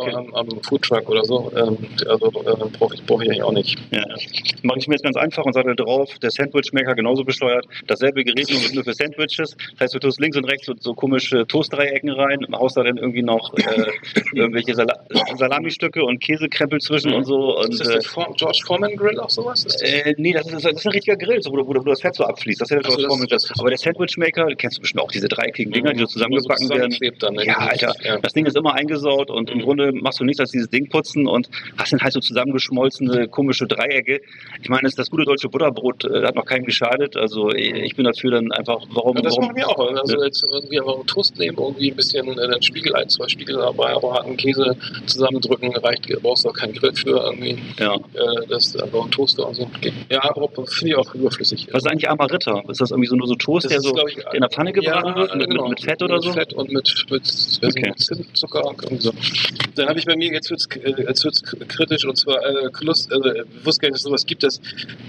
[0.00, 1.52] auch am, am Foodtruck oder so.
[1.56, 3.78] Ähm, also äh, brauche ich, brauch ich eigentlich auch nicht.
[3.90, 4.04] Ja.
[4.62, 7.66] Mache ich mir jetzt ganz einfach und sage drauf, der Sandwich-Maker genauso besteuert.
[7.86, 9.56] Dasselbe Gerät nur, für Sandwiches.
[9.72, 12.96] Das heißt, du tust links und rechts so, so komische Toastdreiecken rein, haust da dann
[12.96, 13.86] irgendwie noch äh,
[14.34, 14.94] irgendwelche Sala
[15.36, 17.58] Salami-Stücke und Käsekrempel zwischen und so.
[17.58, 19.64] Und, ist das äh, der For George Foreman Grill auch sowas?
[19.64, 19.90] Ist das?
[19.90, 21.90] äh, nee, das ist, das ist ein richtiger Grill, so, wo, du- wo, du- wo
[21.90, 22.60] das Fett so abfließt.
[22.60, 23.60] Das ist ja der George das- Foreman.
[23.60, 26.96] Aber der Sandwich-Maker, kennst du bestimmt auch diese dreieckigen Dinger, die so zusammengebacken werden.
[27.20, 27.46] Dann, ne?
[27.46, 28.18] Ja, Alter, Ja.
[28.18, 29.62] das Ding ist immer eingesaut und im Mhm.
[29.62, 31.48] Grunde machst du nichts als dieses Ding putzen und
[31.78, 34.20] hast dann halt so zusammengeschmolzene, komische Dreiecke.
[34.62, 37.16] Ich meine, das, das gute deutsche Butterbrot äh, hat noch keinem geschadet.
[37.16, 39.78] Also ich ich bin dafür dann einfach, warum, Ja, das warum machen wir auch.
[40.00, 40.24] Also Ja.
[40.24, 43.56] jetzt irgendwie einfach einen Toast nehmen, irgendwie ein bisschen äh, den Spiegel, ein, zwei Spiegel
[43.56, 47.58] dabei, aber harten Käse zusammendrücken, reicht, brauchst du auch keinen Grill für irgendwie.
[47.78, 47.94] ja.
[47.94, 49.70] Äh, das ist einfach ein Toaster und so.
[50.10, 51.55] Ja, aber finde ich auch überflüssig.
[51.72, 52.62] Was ist eigentlich Amaritta?
[52.68, 54.72] Ist das irgendwie so nur so Toast, der ist, so glaub ich, in der Pfanne
[54.72, 55.68] gebraten ja, wird mit, genau.
[55.68, 56.28] mit, mit Fett oder so?
[56.28, 57.90] Mit Fett und mit, mit, weiß Okay.
[57.90, 59.12] nicht, Zimt, Zucker und irgendwie so.
[59.74, 63.10] Dann habe ich bei mir, jetzt wird es jetzt wird's kritisch, und zwar, äh, Lust,
[63.12, 64.60] äh, ich wusste gar nicht, dass es sowas gibt, das,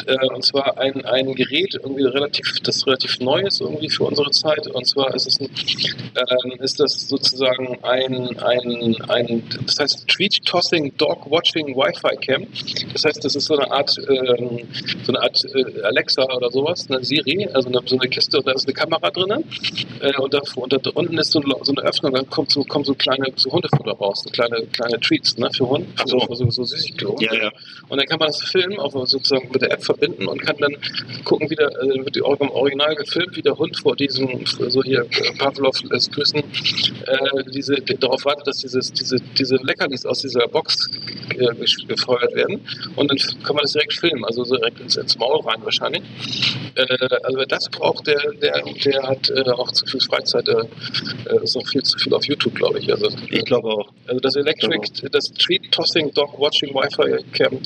[0.06, 4.32] äh, und zwar ein, ein Gerät, irgendwie relativ, das relativ neu ist irgendwie für unsere
[4.32, 5.50] Zeit, und zwar ist es ein,
[6.16, 12.48] ähm, ist das sozusagen ein, ein, ein das heißt Treat Tossing Dog Watching Wi-Fi Cam.
[12.94, 14.68] Das heißt, das ist so eine Art, ähm,
[15.04, 18.52] so eine Art äh, Alexa oder sowas, eine Siri, also eine, so eine Kiste, da
[18.52, 19.44] ist eine Kamera drin.
[20.02, 22.64] Äh, und, da, und da unten ist so, ein- so eine Öffnung, da kommt so,
[22.64, 26.20] kommen so kleine so Hundefutter raus, so kleine, kleine Treats ne, für Hunde, Ach so.
[26.20, 27.18] für so, so Süßigkeiten.
[27.18, 27.24] für.
[27.26, 27.52] Ja, ja.
[27.90, 30.76] Und dann kann man das filmen, auch sozusagen mit der App verbinden und kann dann
[31.24, 35.02] gucken, wie der, äh, wird im Original gefilmt, wie der Hund vor diesem, so hier,
[35.02, 40.20] äh, Pavlov lässt grüßen, äh, diese, die, darauf wartet, dass dieses, diese, diese Leckerlis aus
[40.22, 40.90] dieser Box
[41.88, 42.62] gefeuert werden.
[42.96, 46.04] Und dann kann man das direkt filmen, also so direkt ins, ins Maul rein wahrscheinlich.
[46.76, 46.86] Äh,
[47.24, 50.54] also wer das braucht, der, der, der hat äh, auch zu viel Freizeit, äh,
[51.30, 52.92] äh, ist noch viel zu viel auf YouTube, glaube ich.
[52.92, 53.90] Also, Ich glaube auch.
[54.08, 57.60] also das Electric, das Treat Tossing Dog Watching Wi-Fi Cam,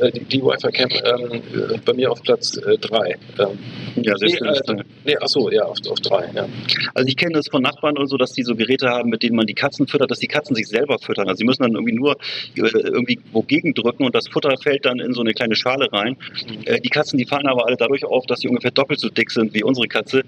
[0.00, 1.42] äh, die, die Wi-Fi Cam ähm,
[1.74, 3.16] äh, bei mir auf Platz 3.
[3.38, 3.58] ähm,
[4.02, 4.78] Ja, sehr nee, schön.
[4.78, 6.30] äh, nee, achso, ja, auf 3.
[6.34, 6.48] Ja.
[6.94, 9.36] Also ich kenne das von Nachbarn und so, dass die so Geräte haben, mit denen
[9.36, 11.28] man die Katzen füttert, dass die Katzen sich selber füttern.
[11.28, 12.12] Also sie müssen dann irgendwie nur
[12.56, 16.16] äh, irgendwie wogegen drücken und das Futter fällt dann in so eine kleine Schale rein.
[16.64, 19.30] Äh, die Katzen, die fallen aber alle dadurch auf, dass sie ungefähr doppelt so dick
[19.30, 20.20] sind wie unsere Katze,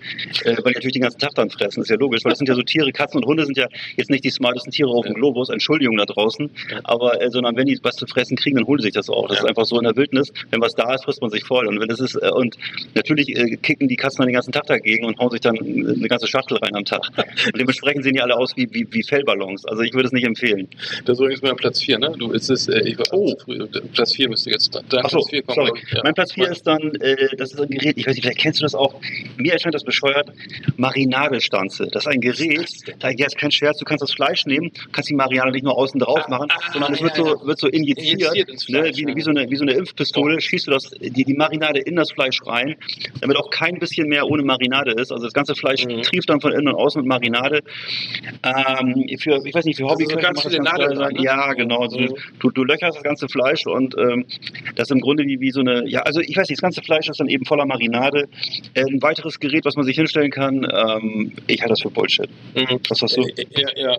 [0.45, 1.83] äh, weil die natürlich den ganzen Tag dann fressen.
[1.83, 3.67] ist ja logisch, weil das sind ja so Tiere, Katzen und Hunde sind ja
[3.97, 6.51] jetzt nicht die smartesten Tiere auf dem Globus, Entschuldigung da draußen,
[6.85, 9.29] aber äh, sondern wenn die was zu fressen kriegen, dann holen sie sich das auch.
[9.29, 11.67] Das ist einfach so in der Wildnis, wenn was da ist, frisst man sich voll.
[11.67, 12.57] Und wenn das ist, äh, und
[12.95, 16.09] natürlich äh, kicken die Katzen dann den ganzen Tag dagegen und hauen sich dann eine
[16.09, 17.09] ganze Schachtel rein am Tag.
[17.47, 19.65] Und dementsprechend sehen die alle aus wie, wie, wie Fellballons.
[19.65, 20.69] Also ich würde es nicht empfehlen.
[21.05, 22.13] Das ist übrigens mein Platz 4, ne?
[22.19, 23.35] Du ist es, äh, ich war Oh.
[23.95, 25.55] Platz 4 müsste jetzt dein Achso, Platz 4 kommen.
[25.55, 25.71] sorry.
[25.71, 26.01] glaub ich, ja.
[26.05, 28.61] Mein Platz 4 ist dann, äh, das ist ein Gerät, ich weiß nicht, vielleicht kennst
[28.61, 28.95] du das auch.
[29.37, 30.31] Mir erscheint das bescheuert.
[30.77, 31.87] Marinadestanze.
[31.93, 32.69] Das ist ein Gerät,
[33.01, 35.99] da ist kein Scherz, du kannst das Fleisch nehmen, kannst die Marinade nicht nur außen
[36.01, 37.47] drauf Ah, machen, ah, sondern es ja, wird, so, ja.
[37.47, 40.41] wird so injiziert, Injiziert ins ne, Fleisch, wie, wie, so eine, wie so eine Impfpistole,
[40.41, 42.77] schießt du das, die, die Marinade in das Fleisch rein,
[43.21, 45.13] damit auch kein bisschen mehr ohne Marinade ist.
[45.13, 46.03] Also das ganze Fleisch Mhm.
[46.03, 47.61] trieft dann von innen und außen mit Marinade.
[48.43, 50.65] Ähm, für, ich weiß nicht, für Das sind so Hobbyköche ganz viele sein.
[50.65, 51.23] dran, ne?
[51.23, 51.81] Ja, genau.
[51.83, 52.15] Also Mhm.
[52.41, 54.25] du, du löcherst das ganze Fleisch und ähm,
[54.77, 56.83] das ist im Grunde wie, wie so eine, ja, also ich weiß nicht, das ganze
[56.83, 58.29] Fleisch ist dann eben voller Marinade.
[58.77, 62.29] Ein weiteres Gerät, was man sich hinstellen kann, ähm, ich halte das für Bullshit.
[62.55, 62.81] Mhm.
[62.89, 63.23] Was hast du?
[63.23, 63.97] Ja, ja,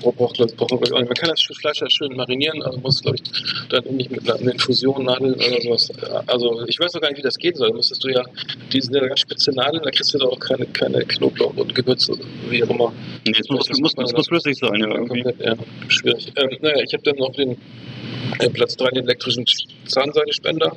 [0.00, 3.22] braucht, braucht, braucht, man kann das Fleisch ja schön marinieren, also muss, glaube ich,
[3.68, 5.90] dann nicht mit einer Infusion, Nadeln oder sowas.
[6.26, 7.70] Also ich weiß noch gar nicht, wie das gehen soll.
[7.70, 8.22] Da müsstest du ja,
[8.72, 11.74] die sind ja ganz spitze Nadeln, da kriegst du da auch keine, keine Knoblauch und
[11.74, 12.14] Gewürze,
[12.48, 12.92] wie auch immer.
[13.26, 15.22] Nee, es muss, muss, es muss flüssig sein, ja, irgendwie.
[15.22, 15.54] Komplett, ja,
[15.88, 16.32] schwierig.
[16.36, 17.56] Ähm, naja, ich habe dann noch den
[18.38, 19.44] äh, Platz 3, den elektrischen
[19.86, 20.76] Zahnseidespender.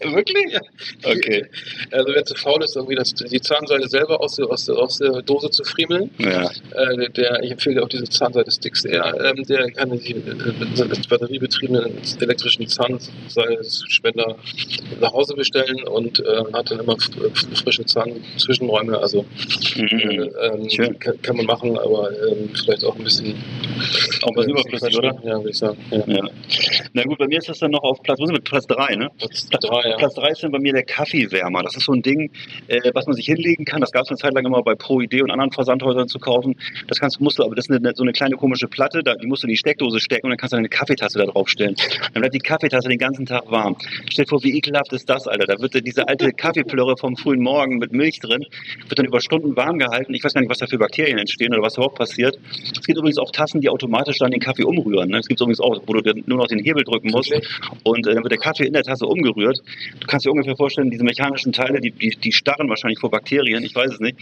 [0.00, 0.43] Wirklich?
[1.04, 1.44] Okay.
[1.90, 5.22] Also wer zu faul ist, irgendwie das, die Zahnseide selber aus der, aus aus der
[5.22, 6.50] Dose zu friemeln, Ja.
[6.74, 12.66] äh, der, ich empfehle auch diese Zahnseide-Sticks eher, ähm, der kann die äh, batteriebetriebenen elektrischen
[12.66, 14.36] Zahnseidespender
[15.00, 16.96] nach Hause bestellen und äh, hat dann immer
[17.54, 18.98] frische Zahnzwischenräume.
[18.98, 19.24] Also
[19.76, 20.30] äh, Mhm.
[20.42, 20.98] ähm, Schön.
[20.98, 23.34] kann, kann man machen, aber ähm, vielleicht auch ein bisschen,
[24.22, 25.14] Auch ein bisschen äh, überflüssig, oder?
[25.24, 25.76] Ja, würde ich sagen.
[25.90, 26.02] Ja.
[26.06, 26.22] Ja.
[26.92, 28.42] Na gut, bei mir ist das dann noch auf Platz, wo sind wir?
[28.42, 29.10] Platz 3, ne?
[29.18, 29.96] Platz drei, ja.
[29.96, 31.62] Platz 3 ist dann bei mir der Kaffeewärmer.
[31.62, 32.30] Das ist so ein Ding,
[32.68, 33.80] äh, was man sich hinlegen kann.
[33.80, 36.56] Das gab es eine Zeit lang immer bei Pro Idee und anderen Versandhäusern zu kaufen.
[36.88, 39.26] Das kannst, musst du, aber das ist eine, so eine kleine komische Platte, da, die
[39.26, 41.74] musst du in die Steckdose stecken und dann kannst du eine Kaffeetasse da drauf stellen.
[42.12, 43.76] Dann bleibt die Kaffeetasse den ganzen Tag warm.
[44.10, 45.46] Stell dir vor, wie ekelhaft ist das, Alter.
[45.46, 48.44] Da wird diese alte Kaffeeplörre vom frühen Morgen mit Milch drin,
[48.88, 50.14] wird dann über Stunden warm gehalten.
[50.14, 52.38] Ich weiß gar nicht, was da für Bakterien entstehen oder was überhaupt passiert.
[52.72, 55.10] Es gibt übrigens auch Tassen, die automatisch dann den Kaffee umrühren.
[55.10, 55.16] Ne?
[55.16, 57.32] Das gibt es übrigens auch, wo du nur noch den Hebel drücken musst
[57.84, 59.60] und äh, dann wird der Kaffee in der Tasse umgerührt.
[60.00, 63.62] Du kannst dir ungefähr vorstellen, diese mechanischen Teile, die, die, die starren wahrscheinlich vor Bakterien,
[63.62, 64.16] ich weiß es nicht.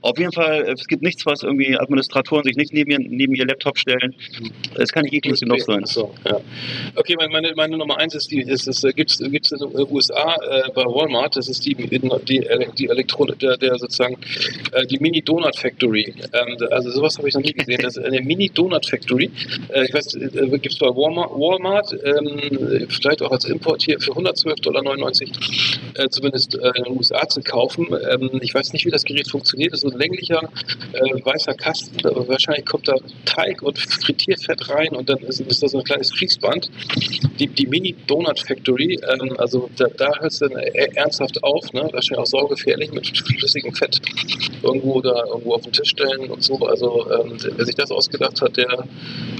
[0.00, 3.34] Auf jeden Fall, äh, es gibt nichts, was irgendwie Administratoren sich nicht neben ihr, neben
[3.34, 4.14] ihr Laptop stellen.
[4.74, 5.84] Es kann nicht eklig genug sein.
[5.84, 6.40] So, ja.
[6.96, 10.70] Okay, meine, meine, Nummer eins ist die, ist es gibt es in den USA äh,
[10.74, 12.46] bei Walmart, das ist die die, die,
[12.78, 14.16] die Elektronik, der, der sozusagen
[14.72, 16.14] äh, die Mini Donut Factory.
[16.32, 17.80] Ähm, also sowas habe ich noch nie gesehen.
[17.82, 19.30] Das ist eine Mini Donut Factory.
[19.68, 20.28] Äh, ich weiß, äh,
[20.58, 24.82] gibt es bei Walmart, Walmart ähm, vielleicht auch als Import hier für 112,99 Dollar
[25.94, 27.88] äh, zumindest äh, in den USA zu kaufen.
[28.10, 29.72] Ähm, ich weiß nicht, wie das Gerät funktioniert.
[29.72, 30.48] Das ist ein länglicher
[30.92, 32.06] äh, weißer Kasten.
[32.06, 35.84] Aber wahrscheinlich kommt da Teig und Frittierfett rein und dann ist, ist das so ein
[35.84, 36.70] kleines Fließband.
[37.38, 41.72] Die, die Mini Donut Factory, ähm, also da, da hört es dann e- ernsthaft auf.
[41.72, 41.88] Ne?
[41.92, 44.00] Wahrscheinlich auch saugefährlich mit flüssigem Fett
[44.62, 46.58] irgendwo da irgendwo auf den Tisch stellen und so.
[46.66, 48.84] Also ähm, wer sich das ausgedacht hat, der,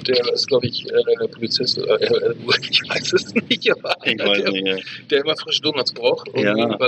[0.07, 1.78] der ist, glaube ich, äh, Polizist.
[1.78, 1.82] Äh,
[2.70, 4.78] ich weiß es nicht, aber Ich der,
[5.11, 6.28] der immer frische Donuts braucht.
[6.36, 6.53] Ja.
[6.55, 6.78] Und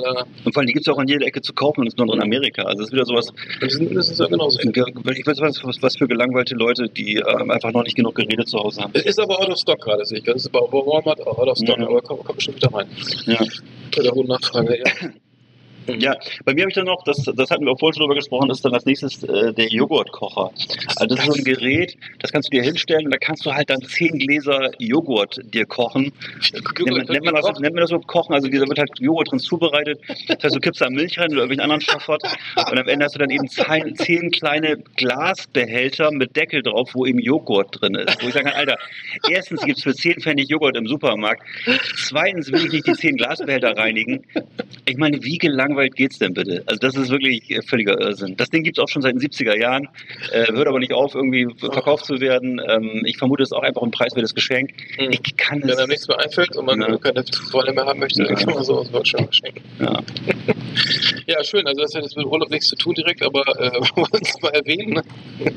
[0.52, 2.62] vor allem, die gibt es auch an jeder Ecke zu kaufen, insbesondere in Amerika.
[2.62, 4.58] Also es ist wieder sowas, das ist, das ist ja genauso.
[4.60, 8.58] ich weiß was, was, für gelangweilte Leute, die ähm, einfach noch nicht genug Geräte zu
[8.58, 8.92] Hause haben.
[8.94, 10.24] Ist aber out of stock gerade, sehe ich.
[10.24, 11.86] Das ist bei Walmart out of stock, Ja.
[11.86, 12.86] aber kommt komm bestimmt wieder rein.
[13.26, 13.38] Ja.
[13.96, 15.08] Bei der hohen Nachfrage, ja.
[15.98, 18.14] Ja, bei mir habe ich dann noch, das, das hatten wir auch vorhin schon drüber
[18.14, 20.50] gesprochen, ist dann als nächstes äh, der Joghurtkocher.
[20.96, 23.52] Also das ist so ein Gerät, das kannst du dir hinstellen und da kannst du
[23.52, 26.12] halt dann zehn Gläser Joghurt dir kochen.
[26.78, 28.34] Nennt, nennt, man das, nennt man das so kochen?
[28.34, 30.00] Also dieser wird halt Joghurt drin zubereitet.
[30.28, 32.22] Das heißt, du kippst da Milch rein oder irgendwelchen anderen Schafott
[32.56, 37.06] und am Ende hast du dann eben zehn, zehn kleine Glasbehälter mit Deckel drauf, wo
[37.06, 38.22] eben Joghurt drin ist.
[38.22, 38.78] Wo ich kann, Alter,
[39.30, 41.42] erstens gibt es für 10 Pfennig Joghurt im Supermarkt.
[41.96, 44.24] Zweitens will ich nicht die zehn Glasbehälter reinigen.
[44.84, 46.62] Ich meine, wie gelangweilt geht's denn bitte?
[46.66, 48.36] Also das ist wirklich äh, völliger Irrsinn.
[48.36, 49.88] Das Ding gibt's auch schon seit den 70er Jahren,
[50.32, 52.60] äh, hört aber nicht auf, irgendwie verkauft zu werden.
[52.66, 54.72] Ähm, ich vermute, es ist auch einfach ein preiswertes Geschenk.
[54.98, 55.10] Mhm.
[55.10, 55.88] Ich kann Wenn einem es.
[55.88, 56.96] nichts mehr einfällt und man Ja.
[56.98, 58.28] keine Freunde mehr haben möchte, Ja.
[58.28, 59.62] dann kann man sowas schon schenken.
[59.80, 60.02] Ja.
[61.26, 61.66] Ja, schön.
[61.66, 64.40] Also das hat jetzt mit Urlaub nichts zu tun direkt, aber äh, wollen wir es
[64.42, 64.92] mal erwähnen.
[64.92, 65.02] Ne?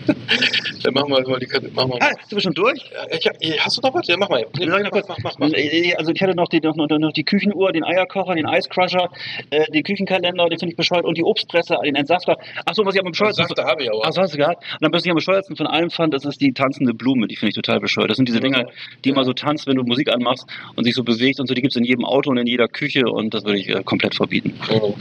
[0.83, 1.69] dann machen wir mal die Karte.
[1.73, 2.79] Machen wir Ah, sind wir schon durch?
[3.21, 4.07] Ja, Ich hast du noch was?
[4.07, 4.45] Ja, mach mal.
[4.57, 5.49] Nee, mach, mach, mach, mach.
[5.51, 9.09] Äh, Also ich hatte noch die, noch, noch, die Küchenuhr, den Eierkocher, den Eiscrusher,
[9.49, 12.37] äh, den Küchenkalender, den finde ich bescheuert und die Obstpresse, den Entsafter.
[12.65, 13.45] Achso, was ich am bescheuertsten...
[13.55, 14.01] Da habe ich aber.
[14.03, 14.63] Ach, so hast du gehabt.
[14.73, 17.27] Und dann, was ich am bescheuertsten von allem fand, das ist die tanzende Blume.
[17.27, 18.09] Die finde ich total bescheuert.
[18.09, 18.65] Das sind diese Dinger,
[19.03, 21.53] die immer so tanzt, wenn du Musik anmachst und sich so bewegt und so.
[21.53, 23.83] Die gibt es in jedem Auto und in jeder Küche und das würde ich äh,
[23.83, 24.53] komplett verbieten.
[24.69, 24.93] Mhm.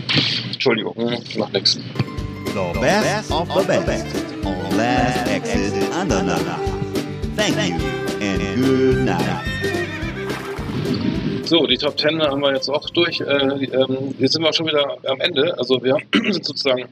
[0.52, 0.94] Entschuldigung.
[0.96, 1.80] Mhm, Macht nichts.
[2.54, 6.58] The best of the best on Last Exit Andernach.
[7.36, 7.76] Thank you
[8.20, 9.87] and good night.
[11.48, 13.22] So, die Top 10 haben wir jetzt auch durch.
[13.22, 15.56] Äh, ähm, jetzt sind wir schon wieder am Ende.
[15.56, 16.84] Also wir sind sozusagen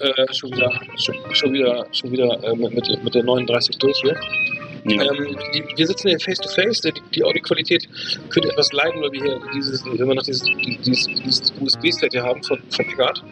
[0.00, 3.96] äh, schon wieder, schon, schon wieder, schon wieder äh, mit, mit, mit der 39 durch
[4.02, 4.16] hier.
[4.84, 5.02] Ja.
[5.12, 6.80] Ähm, die, wir sitzen hier face to face.
[6.80, 7.88] Die, die Audioqualität
[8.30, 12.42] könnte etwas leiden, weil wir hier dieses, immer noch dieses, dieses, dieses USB-Set hier haben
[12.42, 13.22] von, von Eggard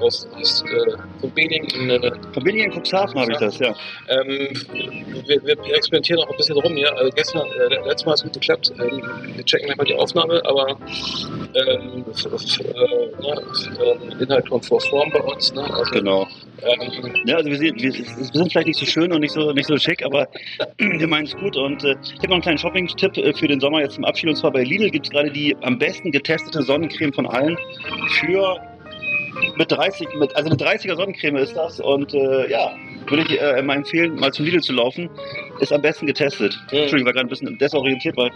[0.00, 3.74] aus, aus äh, von Bening in äh, Von Berlin in Cuxhaven habe ich das, ja.
[4.08, 4.48] ähm,
[5.26, 6.94] wir, wir experimentieren auch ein bisschen rum hier.
[6.96, 8.72] Also gestern, äh, letztes Mal hat es gut geklappt.
[8.78, 9.02] Ähm,
[9.36, 10.78] wir checken gleich mal die Aufnahme, aber
[11.54, 13.42] ähm, äh, ne,
[14.18, 15.52] äh, Inhalt kommt vor Form bei uns.
[15.54, 15.62] Ne?
[15.62, 16.26] Also, Genau.
[16.62, 19.66] ähm, Ja, also wir, sind- wir sind vielleicht nicht so schön und nicht so, nicht
[19.66, 20.28] so schick, aber
[20.98, 21.56] wir meinen es gut.
[21.56, 24.28] Und äh, ich habe noch einen kleinen Shopping-Tipp äh, für den Sommer jetzt zum Abschied.
[24.30, 27.56] Und zwar bei Lidl gibt es gerade die am besten getestete Sonnencreme von allen
[28.20, 28.56] für
[29.56, 31.80] mit 30, mit, also eine 30er Sonnencreme ist das.
[31.80, 32.72] Und äh, ja,
[33.08, 35.08] würde ich äh, mal empfehlen, mal zum Lidl zu laufen.
[35.60, 36.54] Ist am besten getestet.
[36.70, 36.78] Mhm.
[36.78, 38.30] Entschuldigung, ich war gerade ein bisschen desorientiert, weil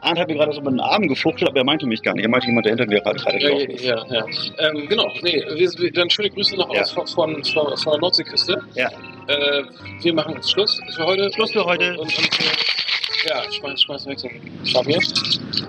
[0.00, 2.24] Arndt hat mir gerade so mit den Armen gefuchtelt, aber er meinte mich gar nicht.
[2.24, 3.84] Er meinte jemand, der hinter mir gerade gelaufen ist.
[3.84, 4.24] ja, ja.
[4.58, 6.82] Ähm, genau, nee, wir, wir, dann schöne Grüße noch Ja.
[6.82, 8.62] aus von, von, von der Nordseeküste.
[8.74, 8.90] Ja.
[9.28, 9.62] Äh,
[10.02, 11.32] wir machen jetzt Schluss für heute.
[11.32, 11.98] Schluss für heute.
[11.98, 14.98] Und, und, äh, ja, schmeiß, schmeiß weg den Schwamm hier.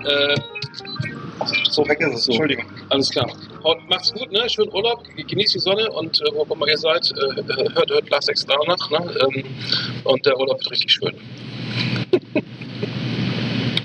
[0.04, 0.36] Äh,
[1.70, 2.32] so weg ist es so.
[2.32, 2.66] Entschuldigung.
[2.90, 3.30] Alles klar.
[3.64, 4.48] Haut, macht's gut, ne?
[4.48, 7.42] Schönen Urlaub, genießt die Sonne und äh, wo auch immer ihr seid, äh,
[7.74, 9.14] hört, hört Last Extra nach, ne?
[9.22, 9.44] Ähm,
[10.04, 11.14] und der Urlaub wird richtig schön.